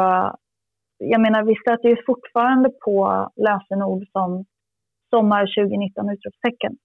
jag 0.98 1.20
menar, 1.20 1.42
vi 1.42 1.54
stöter 1.56 1.88
ju 1.88 1.96
fortfarande 2.06 2.70
på 2.84 3.28
lösenord 3.36 4.02
som 4.12 4.44
sommar 5.10 5.46
2019 5.46 6.10
utropstecken. 6.10 6.76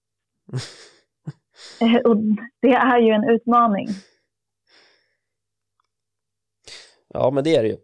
Och 2.04 2.16
det 2.60 2.74
är 2.74 2.98
ju 2.98 3.12
en 3.12 3.24
utmaning. 3.24 3.86
Ja, 7.08 7.30
men 7.30 7.44
det 7.44 7.56
är 7.56 7.62
det 7.62 7.68
ju. 7.68 7.76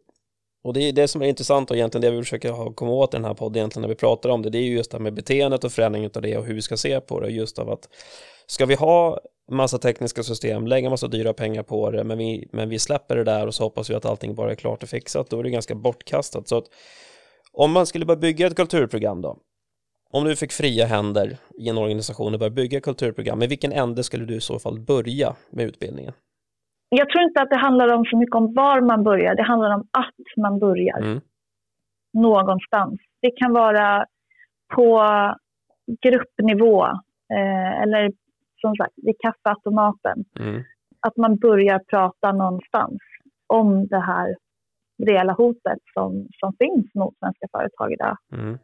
Och 0.65 0.73
det 0.73 0.89
är 0.89 0.93
det 0.93 1.09
som 1.09 1.23
är 1.23 1.27
intressant 1.27 1.71
och 1.71 1.77
egentligen 1.77 2.03
det 2.03 2.11
vi 2.11 2.23
försöker 2.23 2.75
komma 2.75 2.91
åt 2.91 3.15
i 3.15 3.17
den 3.17 3.25
här 3.25 3.35
podden 3.35 3.57
egentligen 3.57 3.83
när 3.83 3.89
vi 3.89 3.95
pratar 3.95 4.29
om 4.29 4.43
det, 4.43 4.51
det 4.51 4.59
är 4.59 4.63
ju 4.63 4.77
just 4.77 4.91
det 4.91 4.97
här 4.97 5.03
med 5.03 5.15
beteendet 5.15 5.65
och 5.65 5.73
förändringen 5.73 6.11
av 6.15 6.23
det 6.23 6.37
och 6.37 6.45
hur 6.45 6.55
vi 6.55 6.63
ska 6.63 6.77
se 6.77 7.01
på 7.01 7.21
det, 7.21 7.29
just 7.29 7.59
av 7.59 7.71
att 7.71 7.89
ska 8.47 8.67
vi 8.67 8.75
ha 8.75 9.21
massa 9.51 9.79
tekniska 9.79 10.23
system, 10.23 10.67
lägga 10.67 10.91
massa 10.91 11.09
dyra 11.09 11.33
pengar 11.33 11.63
på 11.63 11.91
det, 11.91 12.05
men 12.05 12.19
vi, 12.19 12.49
men 12.53 12.69
vi 12.69 12.79
släpper 12.79 13.17
det 13.17 13.25
där 13.25 13.47
och 13.47 13.55
så 13.55 13.63
hoppas 13.63 13.91
vi 13.91 13.95
att 13.95 14.05
allting 14.05 14.35
bara 14.35 14.51
är 14.51 14.55
klart 14.55 14.83
och 14.83 14.89
fixat, 14.89 15.31
då 15.31 15.39
är 15.39 15.43
det 15.43 15.51
ganska 15.51 15.75
bortkastat. 15.75 16.49
Så 16.49 16.59
att 16.59 16.65
om 17.53 17.73
man 17.73 17.87
skulle 17.87 18.05
börja 18.05 18.21
bygga 18.21 18.47
ett 18.47 18.57
kulturprogram 18.57 19.23
då, 19.23 19.37
om 20.11 20.25
du 20.25 20.37
fick 20.37 20.53
fria 20.53 20.87
händer 20.87 21.37
i 21.59 21.69
en 21.69 21.79
organisation 21.79 22.35
och 22.35 22.41
börja 22.41 22.51
bygga 22.51 22.81
kulturprogram, 22.81 23.39
med 23.39 23.49
vilken 23.49 23.73
ände 23.73 24.03
skulle 24.03 24.25
du 24.25 24.37
i 24.37 24.41
så 24.41 24.59
fall 24.59 24.81
börja 24.81 25.37
med 25.51 25.67
utbildningen? 25.67 26.13
Jag 26.89 27.09
tror 27.09 27.25
inte 27.25 27.43
att 27.43 27.51
det 27.51 27.57
handlar 27.57 27.95
om 27.95 28.05
så 28.05 28.17
mycket 28.19 28.35
om 28.35 28.55
var 28.55 28.81
man 28.81 29.05
börjar, 29.05 29.35
det 29.35 29.43
handlar 29.43 29.75
om 29.75 29.81
att 29.91 30.43
man 30.43 30.59
börjar 30.59 30.99
mm. 30.99 31.21
någonstans. 32.13 33.01
Det 33.23 33.31
kan 33.31 33.53
vara 33.53 34.07
på 34.75 35.03
gruppnivå 36.03 36.85
eh, 37.33 37.83
eller 37.83 38.13
som 38.61 38.77
sagt 38.77 38.93
vid 38.97 39.15
kaffeautomaten. 39.19 40.25
Mm. 40.41 40.63
Att 41.01 41.17
man 41.17 41.37
börjar 41.37 41.79
prata 41.79 42.33
någonstans 42.33 42.99
om 43.47 43.87
det 43.87 44.01
här 44.01 44.37
reella 45.03 45.33
hotet 45.33 45.79
som, 45.95 46.29
som 46.41 46.53
finns 46.59 46.95
mot 46.95 47.19
svenska 47.19 47.47
företag 47.53 47.93
idag. 47.93 48.17
Mm. 48.33 48.59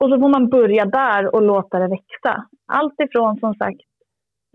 Och 0.00 0.10
så 0.10 0.20
får 0.20 0.28
man 0.28 0.48
börja 0.48 0.84
där 0.84 1.34
och 1.34 1.42
låta 1.42 1.78
det 1.78 1.88
växa. 1.88 2.46
Allt 2.66 3.00
ifrån 3.00 3.36
som 3.40 3.54
sagt 3.54 3.80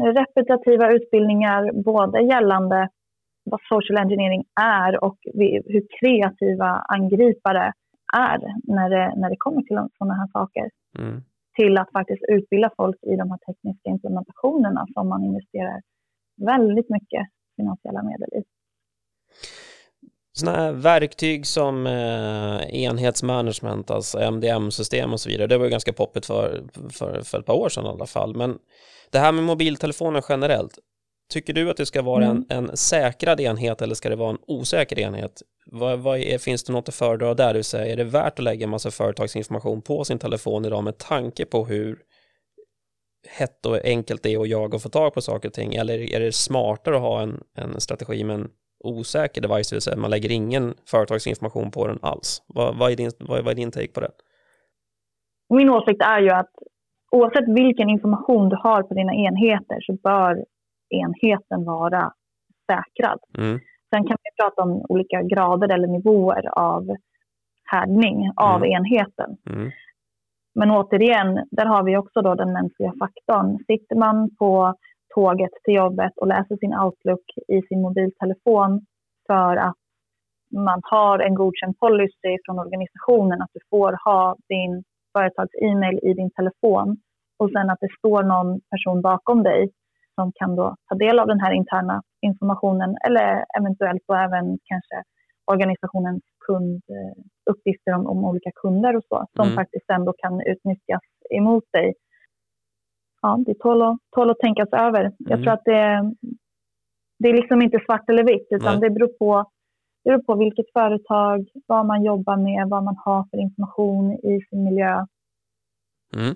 repetitiva 0.03 0.91
utbildningar 0.91 1.83
både 1.83 2.21
gällande 2.21 2.89
vad 3.43 3.61
social 3.69 3.97
engineering 3.97 4.43
är 4.61 5.03
och 5.03 5.17
hur 5.73 5.83
kreativa 5.99 6.69
angripare 6.97 7.73
är 8.17 8.39
när 8.63 8.89
det, 8.89 9.13
när 9.15 9.29
det 9.29 9.35
kommer 9.39 9.61
till 9.61 9.79
sådana 9.97 10.13
här 10.13 10.27
saker. 10.27 10.69
Mm. 10.99 11.21
Till 11.55 11.77
att 11.77 11.91
faktiskt 11.91 12.23
utbilda 12.27 12.71
folk 12.77 12.97
i 13.01 13.15
de 13.15 13.31
här 13.31 13.37
tekniska 13.37 13.89
implementationerna 13.89 14.87
som 14.93 15.09
man 15.09 15.23
investerar 15.23 15.81
väldigt 16.45 16.89
mycket 16.89 17.27
finansiella 17.57 18.03
medel 18.03 18.29
i. 18.39 18.43
Sådana 20.33 20.57
här 20.57 20.71
verktyg 20.71 21.45
som 21.45 21.87
eh, 21.87 22.83
enhetsmanagement, 22.83 23.91
alltså 23.91 24.19
MDM-system 24.31 25.13
och 25.13 25.19
så 25.19 25.29
vidare, 25.29 25.47
det 25.47 25.57
var 25.57 25.65
ju 25.65 25.71
ganska 25.71 25.93
poppigt 25.93 26.25
för, 26.25 26.63
för, 26.89 27.21
för 27.21 27.39
ett 27.39 27.45
par 27.45 27.53
år 27.53 27.69
sedan 27.69 27.85
i 27.85 27.89
alla 27.89 28.05
fall. 28.05 28.35
Men 28.35 28.57
det 29.11 29.19
här 29.19 29.31
med 29.31 29.43
mobiltelefoner 29.43 30.23
generellt, 30.29 30.79
tycker 31.31 31.53
du 31.53 31.69
att 31.69 31.77
det 31.77 31.85
ska 31.85 32.01
vara 32.01 32.25
mm. 32.25 32.45
en, 32.49 32.69
en 32.69 32.77
säkrad 32.77 33.39
enhet 33.39 33.81
eller 33.81 33.95
ska 33.95 34.09
det 34.09 34.15
vara 34.15 34.29
en 34.29 34.37
osäker 34.47 34.99
enhet? 34.99 35.41
Vad, 35.65 35.99
vad 35.99 36.19
är, 36.19 36.37
finns 36.37 36.63
det 36.63 36.73
något 36.73 36.89
att 36.89 36.95
föredra 36.95 37.33
där? 37.33 37.53
Du 37.53 37.63
säger, 37.63 37.93
är 37.93 37.97
det 37.97 38.03
värt 38.03 38.39
att 38.39 38.43
lägga 38.43 38.63
en 38.63 38.69
massa 38.69 38.91
företagsinformation 38.91 39.81
på 39.81 40.03
sin 40.03 40.19
telefon 40.19 40.65
idag 40.65 40.83
med 40.83 40.97
tanke 40.97 41.45
på 41.45 41.65
hur 41.65 41.99
hett 43.27 43.65
och 43.65 43.85
enkelt 43.85 44.23
det 44.23 44.33
är 44.33 44.41
att 44.41 44.49
jaga 44.49 44.75
och 44.75 44.81
få 44.81 44.89
tag 44.89 45.13
på 45.13 45.21
saker 45.21 45.49
och 45.49 45.53
ting? 45.53 45.73
Eller 45.73 46.15
är 46.15 46.19
det 46.19 46.31
smartare 46.31 46.95
att 46.95 47.01
ha 47.01 47.21
en, 47.21 47.43
en 47.57 47.81
strategi 47.81 48.23
med 48.23 48.35
en 48.35 48.49
osäker 48.83 49.41
device, 49.41 49.69
det 49.69 49.75
vill 49.75 49.81
säga 49.81 49.97
man 49.97 50.11
lägger 50.11 50.31
ingen 50.31 50.73
företagsinformation 50.85 51.71
på 51.71 51.87
den 51.87 51.99
alls? 52.01 52.43
Vad, 52.47 52.77
vad, 52.77 52.91
är, 52.91 52.95
din, 52.95 53.11
vad, 53.19 53.43
vad 53.43 53.51
är 53.51 53.55
din 53.55 53.71
take 53.71 53.87
på 53.91 53.99
det? 53.99 54.11
Min 55.49 55.69
åsikt 55.69 56.01
är 56.01 56.19
ju 56.21 56.29
att 56.29 56.51
oavsett 57.11 57.47
vilken 57.47 57.89
information 57.89 58.49
du 58.49 58.55
har 58.55 58.83
på 58.83 58.93
dina 58.93 59.13
enheter 59.13 59.81
så 59.81 59.93
bör 59.93 60.45
enheten 60.91 61.65
vara 61.65 62.13
säkrad. 62.71 63.19
Mm. 63.37 63.59
Sen 63.89 64.07
kan 64.07 64.17
vi 64.23 64.43
prata 64.43 64.63
om 64.63 64.85
olika 64.89 65.21
grader 65.21 65.73
eller 65.73 65.87
nivåer 65.87 66.59
av 66.59 66.95
härdning 67.63 68.31
av 68.35 68.57
mm. 68.57 68.71
enheten. 68.71 69.37
Mm. 69.49 69.71
Men 70.55 70.71
återigen, 70.71 71.47
där 71.51 71.65
har 71.65 71.83
vi 71.83 71.97
också 71.97 72.21
då 72.21 72.35
den 72.35 72.53
mänskliga 72.53 72.93
faktorn. 72.99 73.57
Sitter 73.67 73.95
man 73.95 74.35
på 74.39 74.75
tåget 75.15 75.51
till 75.63 75.73
jobbet 75.73 76.11
och 76.15 76.27
läser 76.27 76.55
sin 76.57 76.73
Outlook 76.73 77.25
i 77.47 77.61
sin 77.67 77.81
mobiltelefon 77.81 78.85
för 79.27 79.57
att 79.57 79.81
man 80.53 80.81
har 80.83 81.19
en 81.19 81.35
godkänd 81.35 81.79
policy 81.79 82.37
från 82.45 82.59
organisationen 82.59 83.41
att 83.41 83.53
du 83.53 83.59
får 83.69 83.97
ha 84.05 84.35
din 84.49 84.83
företags-e-mail 85.17 85.99
i 86.03 86.13
din 86.13 86.31
telefon 86.31 86.97
och 87.39 87.49
sen 87.51 87.69
att 87.69 87.79
det 87.81 87.97
står 87.97 88.23
någon 88.23 88.59
person 88.71 89.01
bakom 89.01 89.43
dig 89.43 89.69
som 90.21 90.31
kan 90.35 90.55
då 90.55 90.75
ta 90.89 90.95
del 90.95 91.19
av 91.19 91.27
den 91.27 91.39
här 91.39 91.51
interna 91.51 92.01
informationen 92.21 92.97
eller 93.05 93.45
eventuellt 93.59 94.03
då 94.07 94.13
även 94.13 94.59
kanske 94.63 95.03
organisationens 95.45 96.23
kunduppgifter 96.45 97.91
om, 97.93 98.07
om 98.07 98.25
olika 98.25 98.51
kunder 98.55 98.95
och 98.97 99.03
så 99.09 99.25
som 99.35 99.45
mm. 99.45 99.55
faktiskt 99.55 99.89
ändå 99.89 100.13
kan 100.17 100.41
utnyttjas 100.41 101.01
emot 101.29 101.63
dig. 101.71 101.93
Ja, 103.21 103.39
det 103.45 103.59
tål 103.59 103.81
att, 103.81 103.97
tål 104.15 104.29
att 104.29 104.39
tänkas 104.39 104.69
över. 104.71 105.01
Mm. 105.01 105.13
Jag 105.17 105.43
tror 105.43 105.53
att 105.53 105.65
det, 105.65 106.13
det 107.19 107.29
är 107.29 107.33
liksom 107.33 107.61
inte 107.61 107.79
svart 107.85 108.09
eller 108.09 108.23
vitt 108.23 108.47
utan 108.49 108.79
Nej. 108.79 108.81
det 108.81 108.89
beror, 108.89 109.07
på, 109.07 109.51
det 110.03 110.09
beror 110.09 110.23
på 110.23 110.35
vilket 110.35 110.71
företag, 110.73 111.47
vad 111.67 111.85
man 111.85 112.03
jobbar 112.03 112.37
med, 112.37 112.69
vad 112.69 112.83
man 112.83 112.95
har 113.05 113.27
för 113.31 113.37
information 113.37 114.13
i 114.13 114.45
sin 114.49 114.63
miljö. 114.63 115.05
Mm. 116.15 116.35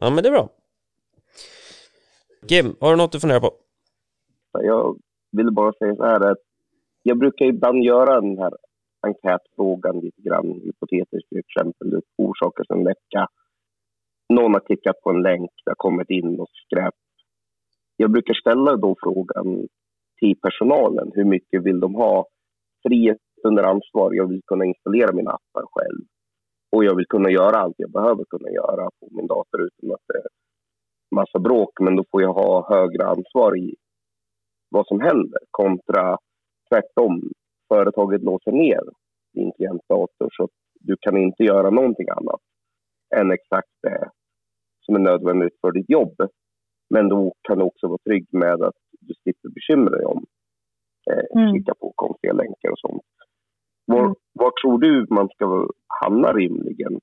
Ja, 0.00 0.10
men 0.10 0.22
det 0.22 0.28
är 0.28 0.32
bra. 0.32 0.48
Kim, 2.48 2.76
har 2.80 2.90
du 2.90 2.96
något 2.96 3.12
du 3.12 3.20
funderar 3.20 3.40
på? 3.40 3.50
Jag 4.52 4.98
vill 5.32 5.52
bara 5.52 5.72
säga 5.72 5.96
så 5.96 6.04
här 6.04 6.30
att 6.30 6.38
jag 7.02 7.18
brukar 7.18 7.44
ibland 7.44 7.84
göra 7.84 8.20
den 8.20 8.38
här 8.38 8.52
enkätfrågan 9.06 10.00
lite 10.00 10.22
grann 10.22 10.60
hypotetiskt, 10.64 11.28
till 11.28 11.38
exempel 11.38 12.00
orsaker 12.18 12.64
som 12.64 12.84
läcka. 12.84 13.26
Någon 14.28 14.54
har 14.54 14.60
klickat 14.60 15.00
på 15.02 15.10
en 15.10 15.22
länk, 15.22 15.50
det 15.64 15.70
har 15.70 15.76
kommit 15.76 16.10
in 16.10 16.40
och 16.40 16.48
skräp. 16.64 16.94
Jag 17.96 18.10
brukar 18.10 18.34
ställa 18.34 18.76
då 18.76 18.96
frågan 19.02 19.68
till 20.20 20.34
personalen, 20.40 21.10
hur 21.14 21.24
mycket 21.24 21.62
vill 21.62 21.80
de 21.80 21.94
ha 21.94 22.26
frihet 22.88 23.18
under 23.44 23.62
ansvar? 23.62 24.12
Jag 24.12 24.28
vill 24.28 24.42
kunna 24.46 24.64
installera 24.64 25.12
mina 25.12 25.30
appar 25.30 25.66
själv 25.72 26.04
och 26.72 26.84
jag 26.84 26.96
vill 26.96 27.06
kunna 27.06 27.30
göra 27.30 27.56
allt 27.56 27.74
jag 27.78 27.90
behöver 27.90 28.24
kunna 28.24 28.50
göra 28.50 28.84
på 29.00 29.08
min 29.10 29.26
dator 29.26 29.60
utan 29.62 29.92
att 29.92 30.06
det 30.08 30.22
massa 31.14 31.38
bråk, 31.38 31.80
men 31.80 31.96
då 31.96 32.04
får 32.10 32.22
jag 32.22 32.32
ha 32.32 32.68
högre 32.68 33.06
ansvar 33.06 33.58
i 33.58 33.74
vad 34.70 34.86
som 34.86 35.00
händer 35.00 35.40
kontra 35.50 36.18
tvärtom. 36.70 37.22
Företaget 37.68 38.22
låser 38.22 38.52
ner 38.52 38.80
din 39.34 39.52
klientdator 39.52 40.28
så 40.32 40.48
du 40.80 40.96
kan 41.00 41.16
inte 41.16 41.42
göra 41.44 41.70
någonting 41.70 42.08
annat 42.08 42.40
än 43.16 43.32
exakt 43.32 43.68
det 43.82 44.10
som 44.86 44.94
är 44.94 45.00
nödvändigt 45.00 45.60
för 45.60 45.72
ditt 45.72 45.90
jobb. 45.90 46.16
Men 46.90 47.08
då 47.08 47.32
kan 47.42 47.58
du 47.58 47.64
också 47.64 47.88
vara 47.88 47.98
trygg 47.98 48.26
med 48.30 48.62
att 48.62 48.76
du 49.00 49.14
slipper 49.14 49.48
bekymra 49.48 49.96
dig 49.96 50.04
om 50.04 50.24
eh, 51.10 51.42
mm. 51.42 51.52
klicka 51.52 51.74
på 51.80 51.92
konstiga 51.94 52.32
länkar 52.32 52.70
och 52.70 52.78
sånt. 52.78 53.02
Var, 53.86 54.00
mm. 54.00 54.14
var 54.32 54.52
tror 54.62 54.78
du 54.78 55.06
man 55.10 55.28
ska 55.28 55.68
hamna 56.02 56.32
rimligen 56.32 57.00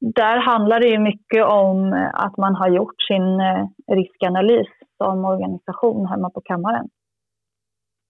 där 0.00 0.36
handlar 0.36 0.80
det 0.80 0.88
ju 0.88 0.98
mycket 0.98 1.44
om 1.44 1.92
eh, 1.92 2.10
att 2.12 2.36
man 2.36 2.54
har 2.54 2.68
gjort 2.68 3.02
sin 3.08 3.40
eh, 3.40 3.66
riskanalys 3.92 4.68
som 4.96 5.24
organisation 5.24 6.06
hemma 6.06 6.30
på 6.30 6.40
kammaren. 6.40 6.88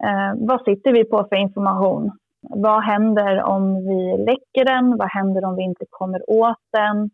Eh, 0.04 0.32
vad 0.36 0.64
sitter 0.64 0.92
vi 0.92 1.04
på 1.04 1.26
för 1.28 1.36
information? 1.36 2.10
Vad 2.40 2.82
händer 2.84 3.42
om 3.42 3.74
vi 3.88 4.24
läcker 4.24 4.64
den? 4.64 4.96
Vad 4.96 5.10
händer 5.10 5.44
om 5.44 5.56
vi 5.56 5.62
inte 5.62 5.84
kommer 5.90 6.30
åt 6.30 6.62
den? 6.72 7.10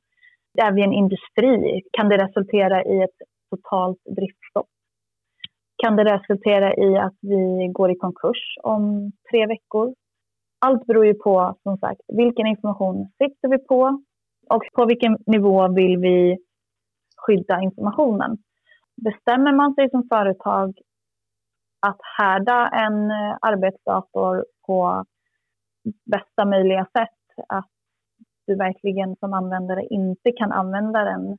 Är 0.58 0.72
vi 0.72 0.82
en 0.82 0.92
industri? 0.92 1.82
Kan 1.92 2.08
det 2.08 2.16
resultera 2.16 2.84
i 2.84 3.02
ett 3.02 3.18
totalt 3.50 3.98
driftstopp? 4.16 4.68
Kan 5.76 5.96
det 5.96 6.04
resultera 6.04 6.74
i 6.74 6.96
att 6.96 7.16
vi 7.20 7.68
går 7.72 7.90
i 7.90 7.96
konkurs 7.96 8.56
om 8.62 9.12
tre 9.30 9.46
veckor? 9.46 9.94
Allt 10.58 10.86
beror 10.86 11.06
ju 11.06 11.14
på, 11.14 11.56
som 11.62 11.78
sagt, 11.78 12.00
vilken 12.08 12.46
information 12.46 13.08
sitter 13.18 13.48
vi 13.48 13.58
på? 13.58 14.02
Och 14.50 14.62
på 14.74 14.87
vilken 14.87 15.16
nivå 15.26 15.68
vill 15.68 15.98
vi 15.98 16.38
skydda 17.16 17.61
informationen. 17.61 18.38
Bestämmer 18.96 19.52
man 19.52 19.74
sig 19.74 19.90
som 19.90 20.09
företag 20.09 20.78
att 21.80 21.98
härda 22.18 22.68
en 22.68 23.11
eh, 23.11 23.37
arbetsdator 23.40 24.44
på 24.66 25.04
bästa 26.04 26.44
möjliga 26.44 26.85
sätt, 26.85 27.44
att 27.48 27.70
du 28.46 28.56
verkligen 28.56 29.16
som 29.16 29.32
användare 29.32 29.87
inte 29.90 30.32
kan 30.32 30.52
använda 30.52 31.04
den 31.04 31.38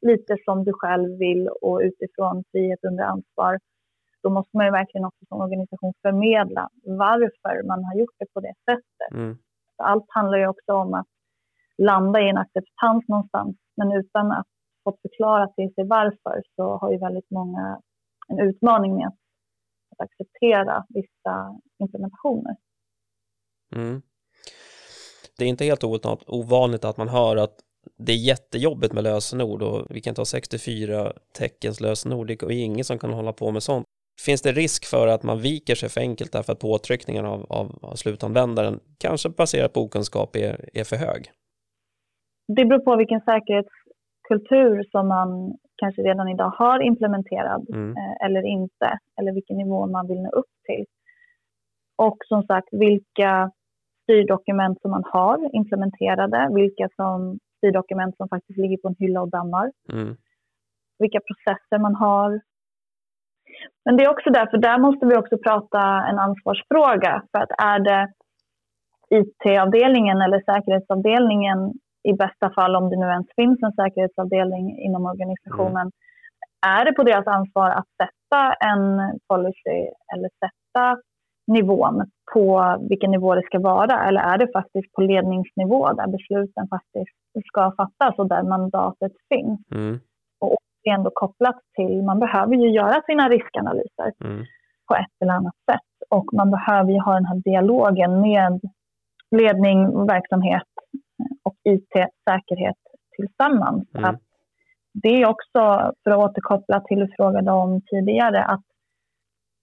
lite 0.00 0.36
som 0.44 0.64
du 0.64 0.72
själv 0.72 1.18
vill 1.18 1.48
och 1.62 1.80
utifrån 1.80 2.44
frihet 2.52 2.84
under 2.84 3.04
ansvar, 3.04 3.58
då 4.22 4.30
måste 4.30 4.56
man 4.56 4.66
ju 4.66 4.72
verkligen 4.72 5.04
också 5.04 5.24
som 5.28 5.40
organisation 5.40 5.92
förmedla 6.02 6.68
varför 6.84 7.66
man 7.66 7.84
har 7.84 7.94
gjort 7.94 8.14
det 8.18 8.26
på 8.34 8.40
det 8.40 8.54
sättet. 8.64 9.12
Mm. 9.12 9.38
Allt 9.76 10.06
handlar 10.08 10.38
ju 10.38 10.46
också 10.46 10.72
om 10.72 10.94
att 10.94 11.06
landa 11.78 12.20
i 12.20 12.28
en 12.28 12.36
acceptans 12.36 13.08
någonstans. 13.08 13.56
Men 13.76 13.92
utan 13.92 14.32
att 14.32 14.46
fått 14.84 15.02
förklara 15.02 15.46
till 15.46 15.74
sig 15.74 15.84
varför 15.84 16.42
så 16.56 16.76
har 16.76 16.92
ju 16.92 16.98
väldigt 16.98 17.30
många 17.30 17.80
en 18.28 18.40
utmaning 18.40 18.94
med 18.96 19.06
att, 19.06 19.18
att 19.92 20.00
acceptera 20.00 20.84
vissa 20.88 21.60
implementationer. 21.78 22.56
Mm. 23.74 24.02
Det 25.38 25.44
är 25.44 25.48
inte 25.48 25.64
helt 25.64 25.84
ovanligt 26.26 26.84
att 26.84 26.96
man 26.96 27.08
hör 27.08 27.36
att 27.36 27.54
det 27.98 28.12
är 28.12 28.16
jättejobbigt 28.16 28.92
med 28.92 29.04
lösenord 29.04 29.62
och 29.62 29.86
vi 29.90 30.00
kan 30.00 30.14
ta 30.14 30.24
64 30.24 31.12
teckens 31.32 31.80
lösenord. 31.80 32.26
Det 32.26 32.42
är 32.42 32.50
ingen 32.50 32.84
som 32.84 32.98
kan 32.98 33.12
hålla 33.12 33.32
på 33.32 33.50
med 33.50 33.62
sånt. 33.62 33.86
Finns 34.20 34.42
det 34.42 34.52
risk 34.52 34.84
för 34.84 35.06
att 35.06 35.22
man 35.22 35.40
viker 35.40 35.74
sig 35.74 35.88
för 35.88 36.00
enkelt 36.00 36.32
därför 36.32 36.52
att 36.52 36.58
påtryckningen 36.58 37.26
av, 37.26 37.46
av, 37.48 37.78
av 37.82 37.94
slutanvändaren, 37.94 38.80
kanske 38.98 39.28
baserat 39.28 39.72
på 39.72 39.82
okunskap, 39.82 40.36
är, 40.36 40.70
är 40.72 40.84
för 40.84 40.96
hög? 40.96 41.30
Det 42.48 42.64
beror 42.64 42.78
på 42.78 42.96
vilken 42.96 43.20
säkerhetskultur 43.20 44.84
som 44.90 45.08
man 45.08 45.56
kanske 45.76 46.02
redan 46.02 46.28
idag 46.28 46.52
har 46.58 46.82
implementerad 46.82 47.66
mm. 47.68 47.96
eh, 47.96 48.26
eller 48.26 48.42
inte, 48.42 48.98
eller 49.20 49.32
vilken 49.32 49.56
nivå 49.56 49.86
man 49.86 50.06
vill 50.08 50.22
nå 50.22 50.30
upp 50.30 50.52
till. 50.64 50.84
Och 51.96 52.16
som 52.28 52.42
sagt, 52.42 52.68
vilka 52.70 53.50
styrdokument 54.02 54.80
som 54.80 54.90
man 54.90 55.04
har 55.06 55.54
implementerade, 55.56 56.48
vilka 56.54 56.88
som 56.96 57.38
styrdokument 57.58 58.16
som 58.16 58.28
faktiskt 58.28 58.58
ligger 58.58 58.76
på 58.76 58.88
en 58.88 58.96
hylla 58.98 59.20
och 59.20 59.30
dammar. 59.30 59.72
Mm. 59.92 60.16
Vilka 60.98 61.20
processer 61.20 61.78
man 61.78 61.94
har. 61.94 62.40
Men 63.84 63.96
det 63.96 64.04
är 64.04 64.10
också 64.10 64.30
därför, 64.30 64.58
där 64.58 64.78
måste 64.78 65.06
vi 65.06 65.16
också 65.16 65.38
prata 65.38 65.80
en 66.08 66.18
ansvarsfråga. 66.18 67.22
För 67.32 67.38
att 67.38 67.50
är 67.58 67.78
det 67.78 68.12
IT-avdelningen 69.10 70.20
eller 70.20 70.40
säkerhetsavdelningen 70.40 71.58
i 72.10 72.12
bästa 72.12 72.50
fall, 72.50 72.76
om 72.76 72.90
det 72.90 72.96
nu 72.96 73.06
ens 73.06 73.26
finns 73.36 73.58
en 73.62 73.72
säkerhetsavdelning 73.72 74.78
inom 74.78 75.06
organisationen, 75.06 75.86
mm. 75.86 76.76
är 76.78 76.84
det 76.84 76.92
på 76.92 77.02
deras 77.02 77.26
ansvar 77.26 77.70
att 77.70 77.88
sätta 78.00 78.42
en 78.70 78.82
policy 79.28 79.80
eller 80.14 80.28
sätta 80.42 80.96
nivån 81.46 82.10
på 82.32 82.76
vilken 82.88 83.10
nivå 83.10 83.34
det 83.34 83.46
ska 83.46 83.58
vara 83.58 84.04
eller 84.06 84.20
är 84.20 84.38
det 84.38 84.52
faktiskt 84.52 84.92
på 84.92 85.00
ledningsnivå 85.00 85.92
där 85.92 86.06
besluten 86.06 86.68
faktiskt 86.68 87.46
ska 87.46 87.72
fattas 87.76 88.18
och 88.18 88.28
där 88.28 88.42
mandatet 88.42 89.12
finns? 89.28 89.60
Mm. 89.74 90.00
Och 90.40 90.58
ändå 90.88 91.10
kopplat 91.14 91.58
till, 91.76 92.02
man 92.02 92.18
behöver 92.18 92.54
ju 92.54 92.68
göra 92.70 93.02
sina 93.06 93.28
riskanalyser 93.28 94.12
mm. 94.24 94.44
på 94.88 94.94
ett 94.94 95.16
eller 95.20 95.32
annat 95.32 95.56
sätt 95.70 96.08
och 96.10 96.26
man 96.32 96.50
behöver 96.50 96.90
ju 96.92 96.98
ha 96.98 97.14
den 97.14 97.26
här 97.26 97.40
dialogen 97.44 98.20
med 98.20 98.60
ledning, 99.30 100.06
verksamhet 100.06 100.68
och 101.46 101.56
IT-säkerhet 101.64 102.76
tillsammans. 103.16 103.88
Mm. 103.94 104.04
Att 104.04 104.22
det 105.02 105.08
är 105.08 105.26
också, 105.26 105.92
för 106.04 106.10
att 106.10 106.30
återkoppla 106.30 106.80
till 106.80 106.98
du 106.98 107.08
frågade 107.16 107.50
om 107.50 107.82
tidigare, 107.90 108.44
att 108.44 108.64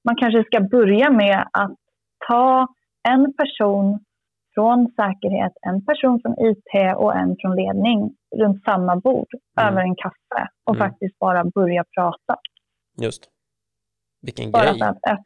man 0.06 0.16
kanske 0.16 0.44
ska 0.44 0.60
börja 0.60 1.10
med 1.12 1.48
att 1.54 1.76
ta 2.28 2.68
en 3.10 3.34
person 3.34 4.00
från 4.54 4.88
säkerhet, 4.96 5.54
en 5.62 5.86
person 5.86 6.20
från 6.22 6.34
IT 6.40 6.96
och 6.98 7.16
en 7.16 7.36
från 7.40 7.56
ledning 7.56 8.12
runt 8.36 8.64
samma 8.64 8.96
bord 8.96 9.28
mm. 9.34 9.70
över 9.70 9.82
en 9.82 9.96
kaffe 9.96 10.48
och 10.64 10.76
mm. 10.76 10.88
faktiskt 10.90 11.20
bara 11.20 11.44
börja 11.44 11.84
prata. 11.96 12.36
Just. 13.02 13.24
Vilken 14.22 14.52
bara 14.52 14.72
grej. 14.72 14.82
Att, 14.82 15.12
att, 15.12 15.26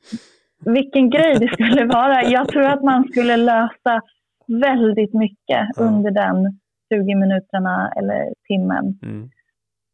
vilken 0.66 1.10
grej 1.10 1.40
det 1.40 1.48
skulle 1.48 1.86
vara. 1.86 2.24
Jag 2.24 2.50
tror 2.50 2.64
att 2.64 2.84
man 2.84 3.04
skulle 3.12 3.38
lösa 3.38 4.02
väldigt 4.48 5.14
mycket 5.14 5.78
mm. 5.78 5.94
under 5.94 6.12
den 6.12 6.60
20 6.94 7.16
minuterna 7.16 7.94
eller 7.96 8.34
timmen 8.48 9.00
mm. 9.04 9.30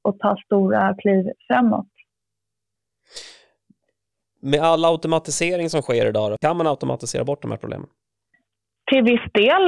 och 0.02 0.20
ta 0.20 0.36
stora 0.46 0.96
kliv 0.96 1.32
framåt 1.48 1.88
med 4.44 4.60
all 4.60 4.86
automatisering 4.86 5.70
som 5.70 5.82
sker 5.82 6.06
idag, 6.06 6.38
kan 6.42 6.58
man 6.58 6.68
automatisera 6.68 7.24
bort 7.24 7.42
de 7.42 7.52
här 7.52 7.58
problemen? 7.58 7.88
Till 8.92 9.04
viss 9.04 9.32
del 9.34 9.66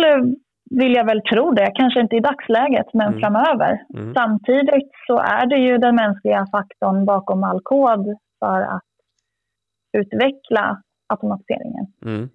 vill 0.69 0.95
jag 0.95 1.05
väl 1.05 1.21
tro 1.21 1.51
det, 1.51 1.71
kanske 1.75 1.99
inte 1.99 2.15
i 2.15 2.19
dagsläget, 2.19 2.93
men 2.93 3.07
mm. 3.07 3.19
framöver. 3.19 3.85
Mm. 3.93 4.13
Samtidigt 4.13 4.91
så 5.07 5.17
är 5.19 5.45
det 5.45 5.57
ju 5.57 5.77
den 5.77 5.95
mänskliga 5.95 6.47
faktorn 6.51 7.05
bakom 7.05 7.43
all 7.43 7.61
kod 7.63 8.05
för 8.39 8.61
att 8.61 8.83
utveckla 9.97 10.81
automatiseringen. 11.07 11.85
Mm. 12.05 12.29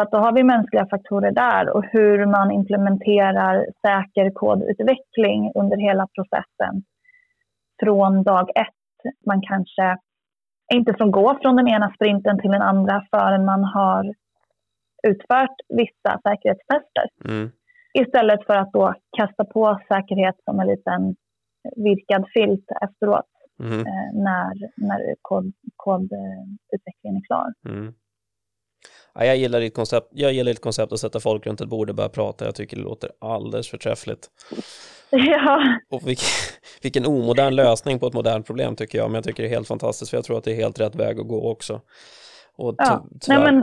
Så 0.00 0.04
att 0.04 0.10
då 0.10 0.18
har 0.18 0.32
vi 0.32 0.42
mänskliga 0.42 0.86
faktorer 0.86 1.32
där 1.32 1.70
och 1.76 1.84
hur 1.84 2.26
man 2.26 2.50
implementerar 2.50 3.66
säker 3.86 4.30
kodutveckling 4.30 5.52
under 5.54 5.76
hela 5.76 6.06
processen 6.14 6.82
från 7.82 8.22
dag 8.22 8.50
ett. 8.54 9.12
Man 9.26 9.40
kanske 9.42 9.96
inte 10.74 10.94
som 10.98 11.10
går 11.10 11.38
från 11.42 11.56
den 11.56 11.68
ena 11.68 11.92
sprinten 11.94 12.40
till 12.40 12.50
den 12.50 12.62
andra 12.62 13.06
förrän 13.10 13.44
man 13.44 13.64
har 13.64 14.14
utfört 15.08 15.56
vissa 15.68 16.20
säkerhetstester. 16.26 17.06
Mm. 17.24 17.50
Istället 17.94 18.46
för 18.46 18.56
att 18.56 18.72
då 18.72 18.94
kasta 19.16 19.44
på 19.44 19.80
säkerhet 19.88 20.36
som 20.44 20.60
en 20.60 20.66
liten 20.66 21.16
virkad 21.76 22.24
filt 22.34 22.66
efteråt 22.82 23.30
mm. 23.62 23.78
eh, 23.78 24.10
när, 24.12 24.54
när 24.76 25.14
kod, 25.22 25.52
kodutvecklingen 25.76 27.16
är 27.16 27.26
klar. 27.26 27.52
Mm. 27.68 27.94
Ja, 29.14 29.24
jag, 29.24 29.36
gillar 29.36 29.60
ditt 29.60 29.74
koncept. 29.74 30.08
jag 30.10 30.32
gillar 30.32 30.52
ditt 30.52 30.60
koncept 30.60 30.92
att 30.92 31.00
sätta 31.00 31.20
folk 31.20 31.46
runt 31.46 31.60
ett 31.60 31.68
bord 31.68 31.90
och 31.90 31.96
börja 31.96 32.08
prata. 32.08 32.44
Jag 32.44 32.54
tycker 32.54 32.76
det 32.76 32.82
låter 32.82 33.10
alldeles 33.20 33.68
förträffligt. 33.68 34.28
Ja. 35.12 35.62
Och 35.90 36.00
vilken, 36.08 36.28
vilken 36.82 37.06
omodern 37.06 37.54
lösning 37.54 37.98
på 37.98 38.06
ett 38.06 38.14
modernt 38.14 38.46
problem 38.46 38.76
tycker 38.76 38.98
jag, 38.98 39.10
men 39.10 39.14
jag 39.14 39.24
tycker 39.24 39.42
det 39.42 39.48
är 39.48 39.54
helt 39.54 39.68
fantastiskt 39.68 40.10
för 40.10 40.16
jag 40.16 40.24
tror 40.24 40.38
att 40.38 40.44
det 40.44 40.52
är 40.52 40.56
helt 40.56 40.80
rätt 40.80 40.94
väg 40.94 41.20
att 41.20 41.28
gå 41.28 41.50
också. 41.50 41.80
Och 42.56 42.74
ja. 42.78 43.04
Nej, 43.28 43.38
men, 43.38 43.54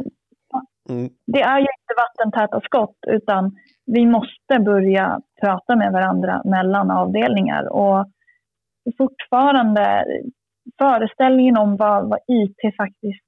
mm. 0.89 1.09
Det 1.27 1.41
är 1.41 1.59
ju 1.59 1.67
inte 1.77 1.93
vattentäta 1.97 2.61
skott 2.61 2.97
utan 3.07 3.55
vi 3.85 4.05
måste 4.05 4.59
börja 4.59 5.19
prata 5.41 5.75
med 5.75 5.91
varandra 5.91 6.41
mellan 6.45 6.91
avdelningar 6.91 7.73
och 7.73 8.05
fortfarande 8.97 10.05
föreställningen 10.77 11.57
om 11.57 11.77
vad, 11.77 12.09
vad 12.09 12.19
IT 12.27 12.75
faktiskt 12.77 13.26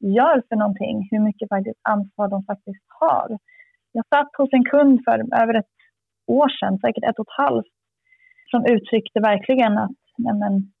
gör 0.00 0.42
för 0.48 0.56
någonting, 0.56 1.08
hur 1.10 1.18
mycket 1.18 1.48
faktiskt 1.48 1.80
ansvar 1.82 2.28
de 2.28 2.44
faktiskt 2.44 2.84
har. 3.00 3.38
Jag 3.92 4.04
satt 4.14 4.30
hos 4.38 4.52
en 4.52 4.64
kund 4.64 5.00
för 5.04 5.42
över 5.42 5.54
ett 5.54 5.74
år 6.26 6.48
sedan, 6.48 6.78
säkert 6.78 7.04
ett 7.04 7.18
och 7.18 7.28
ett 7.28 7.42
halvt, 7.44 7.74
som 8.50 8.66
uttryckte 8.66 9.20
verkligen 9.20 9.78
att 9.78 10.00
nej 10.18 10.34
men, 10.34 10.72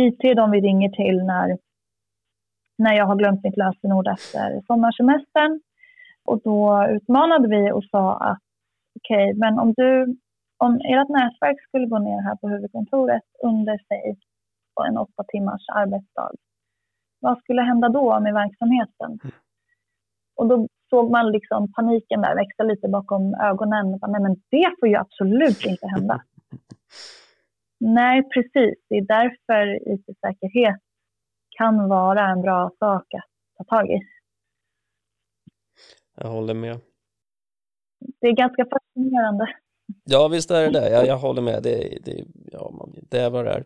IT 0.00 0.24
är 0.24 0.34
de 0.34 0.50
vi 0.50 0.60
ringer 0.60 0.90
till 0.90 1.24
när, 1.24 1.58
när 2.78 2.94
jag 2.96 3.06
har 3.06 3.16
glömt 3.16 3.44
mitt 3.44 3.56
lösenord 3.56 4.08
efter 4.08 4.62
sommarsemestern. 4.66 5.60
Och 6.24 6.40
då 6.44 6.86
utmanade 6.90 7.48
vi 7.48 7.72
och 7.72 7.84
sa 7.84 8.16
att 8.16 8.38
okej, 8.98 9.30
okay, 9.30 9.38
men 9.38 9.58
om 9.58 9.72
du 9.76 10.16
om 10.58 10.74
ert 10.74 11.08
nätverk 11.08 11.58
skulle 11.68 11.86
gå 11.86 11.98
ner 11.98 12.22
här 12.22 12.36
på 12.36 12.48
huvudkontoret 12.48 13.22
under 13.42 13.78
sig 13.88 14.16
på 14.74 14.84
en 14.84 14.98
åtta 14.98 15.24
timmars 15.28 15.64
arbetsdag, 15.74 16.30
vad 17.20 17.38
skulle 17.38 17.62
hända 17.62 17.88
då 17.88 18.20
med 18.20 18.34
verksamheten? 18.34 19.18
Mm. 19.24 19.34
Och 20.36 20.46
då 20.48 20.68
såg 20.90 21.10
man 21.10 21.32
liksom 21.32 21.72
paniken 21.72 22.20
där 22.20 22.34
växa 22.34 22.62
lite 22.62 22.88
bakom 22.88 23.34
ögonen. 23.34 23.98
Nej, 24.08 24.20
men 24.20 24.36
det 24.50 24.74
får 24.80 24.88
ju 24.88 24.96
absolut 24.96 25.64
inte 25.64 25.86
hända. 25.86 26.22
Nej, 27.80 28.22
precis. 28.22 28.74
Det 28.88 28.96
är 28.96 29.06
därför 29.06 29.92
IT-säkerhet 29.92 30.80
kan 31.58 31.88
vara 31.88 32.28
en 32.28 32.42
bra 32.42 32.70
sak 32.78 33.14
att 33.14 33.24
ta 33.56 33.76
tag 33.76 33.90
i. 33.90 34.00
Jag 36.16 36.28
håller 36.28 36.54
med. 36.54 36.80
Det 38.20 38.26
är 38.26 38.32
ganska 38.32 38.66
fascinerande. 38.66 39.46
Ja, 40.04 40.28
visst 40.28 40.50
är 40.50 40.62
det 40.62 40.80
det. 40.80 40.90
Jag, 40.90 41.06
jag 41.06 41.18
håller 41.18 41.42
med. 41.42 41.62
Det, 41.62 41.98
det, 42.04 42.24
ja, 42.52 42.88
det 43.10 43.18
är 43.18 43.30
vad 43.30 43.44
det 43.44 43.50
är. 43.50 43.64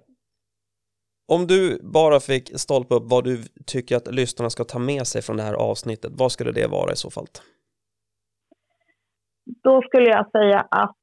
Om 1.35 1.47
du 1.47 1.79
bara 1.83 2.21
fick 2.21 2.59
stolpa 2.59 2.95
upp 2.95 3.03
vad 3.07 3.25
du 3.25 3.37
tycker 3.67 3.97
att 3.97 4.15
lyssnarna 4.15 4.51
ska 4.51 4.65
ta 4.65 4.79
med 4.79 5.07
sig 5.07 5.23
från 5.23 5.37
det 5.37 5.43
här 5.43 5.55
avsnittet, 5.55 6.13
vad 6.19 6.33
skulle 6.33 6.53
det 6.53 6.67
vara 6.67 6.93
i 6.93 6.97
så 6.97 7.11
fall? 7.11 7.27
Då 9.65 9.83
skulle 9.83 10.11
jag 10.11 10.31
säga 10.31 10.67
att 10.71 10.97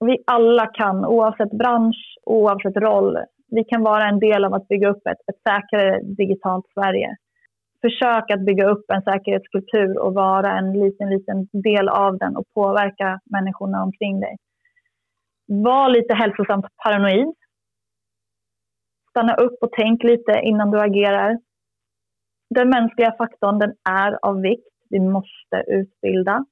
vi 0.00 0.18
alla 0.26 0.66
kan, 0.66 1.04
oavsett 1.04 1.50
bransch, 1.50 2.18
oavsett 2.26 2.76
roll, 2.76 3.18
vi 3.48 3.64
kan 3.64 3.82
vara 3.82 4.08
en 4.08 4.18
del 4.18 4.44
av 4.44 4.54
att 4.54 4.68
bygga 4.68 4.88
upp 4.88 5.06
ett, 5.06 5.20
ett 5.30 5.40
säkrare 5.48 6.00
digitalt 6.02 6.66
Sverige. 6.74 7.16
Försök 7.80 8.30
att 8.30 8.46
bygga 8.46 8.68
upp 8.68 8.84
en 8.90 9.02
säkerhetskultur 9.02 9.98
och 9.98 10.14
vara 10.14 10.58
en 10.58 10.72
liten, 10.72 11.10
liten 11.10 11.48
del 11.52 11.88
av 11.88 12.18
den 12.18 12.36
och 12.36 12.44
påverka 12.54 13.20
människorna 13.24 13.82
omkring 13.82 14.20
dig. 14.20 14.36
Var 15.46 15.88
lite 15.88 16.14
hälsosamt 16.14 16.66
paranoid 16.84 17.34
stanna 19.10 19.34
upp 19.34 19.58
och 19.60 19.72
tänk 19.72 20.02
lite 20.02 20.40
innan 20.42 20.70
du 20.70 20.80
agerar. 20.80 21.38
Den 22.54 22.68
mänskliga 22.68 23.12
faktorn 23.18 23.58
den 23.58 23.74
är 23.90 24.18
av 24.22 24.40
vikt. 24.40 24.66
Vi 24.90 25.00
måste 25.00 25.64
utbilda 25.66 26.44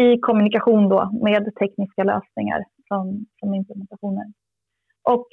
i 0.00 0.18
kommunikation 0.20 0.88
då 0.88 1.10
med 1.22 1.54
tekniska 1.54 2.04
lösningar 2.04 2.64
som, 2.88 3.26
som 3.40 3.54
implementationer. 3.54 4.32
Och 5.08 5.26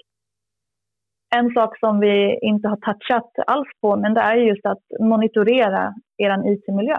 en 1.36 1.54
sak 1.54 1.80
som 1.80 2.00
vi 2.00 2.40
inte 2.42 2.68
har 2.68 2.78
touchat 2.78 3.32
alls 3.48 3.70
på, 3.82 3.96
men 3.96 4.14
det 4.14 4.22
är 4.22 4.36
just 4.36 4.66
att 4.66 4.84
monitorera 5.00 5.94
er 6.18 6.54
IT-miljö. 6.54 6.98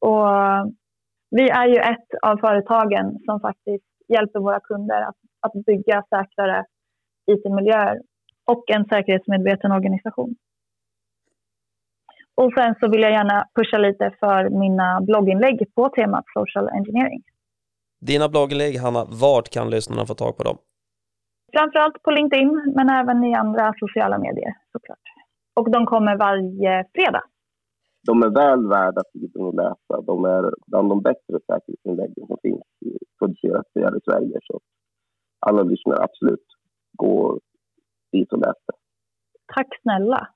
Och 0.00 0.26
vi 1.30 1.50
är 1.50 1.66
ju 1.66 1.76
ett 1.76 2.08
av 2.22 2.36
företagen 2.36 3.18
som 3.24 3.40
faktiskt 3.40 3.84
hjälper 4.08 4.40
våra 4.40 4.60
kunder 4.60 5.00
att, 5.02 5.16
att 5.40 5.52
bygga 5.66 6.04
säkrare 6.10 6.64
IT-miljöer 7.26 8.00
och 8.46 8.70
en 8.70 8.84
säkerhetsmedveten 8.84 9.72
organisation. 9.72 10.34
Och 12.34 12.52
sen 12.56 12.74
så 12.80 12.88
vill 12.90 13.00
jag 13.00 13.12
gärna 13.12 13.48
pusha 13.54 13.78
lite 13.78 14.14
för 14.20 14.50
mina 14.50 15.00
blogginlägg 15.00 15.74
på 15.74 15.88
temat 15.88 16.24
social 16.38 16.68
engineering. 16.68 17.22
Dina 18.00 18.28
blogginlägg, 18.28 18.78
Hanna, 18.78 19.04
vart 19.04 19.48
kan 19.48 19.70
lyssnarna 19.70 20.06
få 20.06 20.14
tag 20.14 20.36
på 20.36 20.42
dem? 20.42 20.58
Framförallt 21.52 22.02
på 22.02 22.10
LinkedIn, 22.10 22.72
men 22.76 22.90
även 22.90 23.24
i 23.24 23.34
andra 23.34 23.74
sociala 23.78 24.18
medier 24.18 24.54
såklart. 24.72 25.06
Och 25.54 25.70
de 25.70 25.86
kommer 25.86 26.16
varje 26.16 26.84
fredag. 26.94 27.24
De 28.06 28.22
är 28.22 28.30
väl 28.30 28.68
värda 28.68 29.00
att 29.00 29.54
läsa. 29.54 30.02
De 30.02 30.24
är 30.24 30.54
bland 30.66 30.88
de 30.88 31.02
bättre 31.02 31.38
säkerhetsinläggen 31.46 32.26
som 32.26 32.36
finns 32.42 32.62
producerat 33.18 33.96
i 33.96 34.00
Sverige. 34.10 34.38
Så 34.42 34.60
alla 35.46 35.62
lyssnare, 35.62 36.02
absolut, 36.02 36.46
gå 36.92 37.40
och 38.12 38.38
läs 38.38 38.56
det. 38.66 38.74
Tack 39.54 39.68
snälla. 39.82 40.28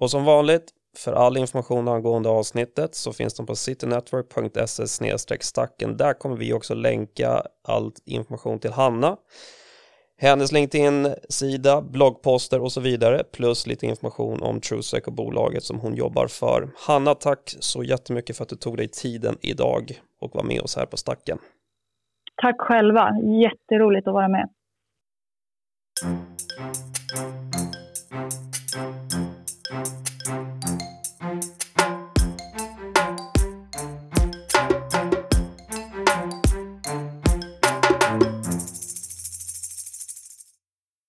Och 0.00 0.10
som 0.10 0.24
vanligt, 0.24 0.70
för 0.96 1.12
all 1.12 1.36
information 1.36 1.88
angående 1.88 2.28
avsnittet 2.28 2.94
så 2.94 3.12
finns 3.12 3.34
de 3.34 3.46
på 3.46 3.54
citynetwork.se 3.54 5.18
stacken. 5.40 5.96
Där 5.96 6.12
kommer 6.12 6.36
vi 6.36 6.52
också 6.52 6.74
länka 6.74 7.42
all 7.68 7.92
information 8.04 8.58
till 8.58 8.72
Hanna 8.72 9.16
hennes 10.22 10.52
LinkedIn-sida, 10.52 11.82
bloggposter 11.82 12.60
och 12.62 12.72
så 12.72 12.80
vidare, 12.80 13.24
plus 13.32 13.66
lite 13.66 13.86
information 13.86 14.42
om 14.42 14.60
TrueSec 14.60 15.06
och 15.06 15.12
bolaget 15.12 15.62
som 15.62 15.80
hon 15.80 15.94
jobbar 15.94 16.26
för. 16.26 16.68
Hanna, 16.86 17.14
tack 17.14 17.56
så 17.60 17.82
jättemycket 17.82 18.36
för 18.36 18.42
att 18.42 18.48
du 18.48 18.56
tog 18.56 18.76
dig 18.76 18.88
tiden 18.88 19.36
idag 19.40 19.82
och 20.20 20.34
var 20.34 20.42
med 20.42 20.60
oss 20.60 20.76
här 20.76 20.86
på 20.86 20.96
Stacken. 20.96 21.38
Tack 22.42 22.60
själva, 22.60 23.10
jätteroligt 23.42 24.08
att 24.08 24.14
vara 24.14 24.28
med. 24.28 24.48
Thank 26.00 26.28
you. 28.56 28.61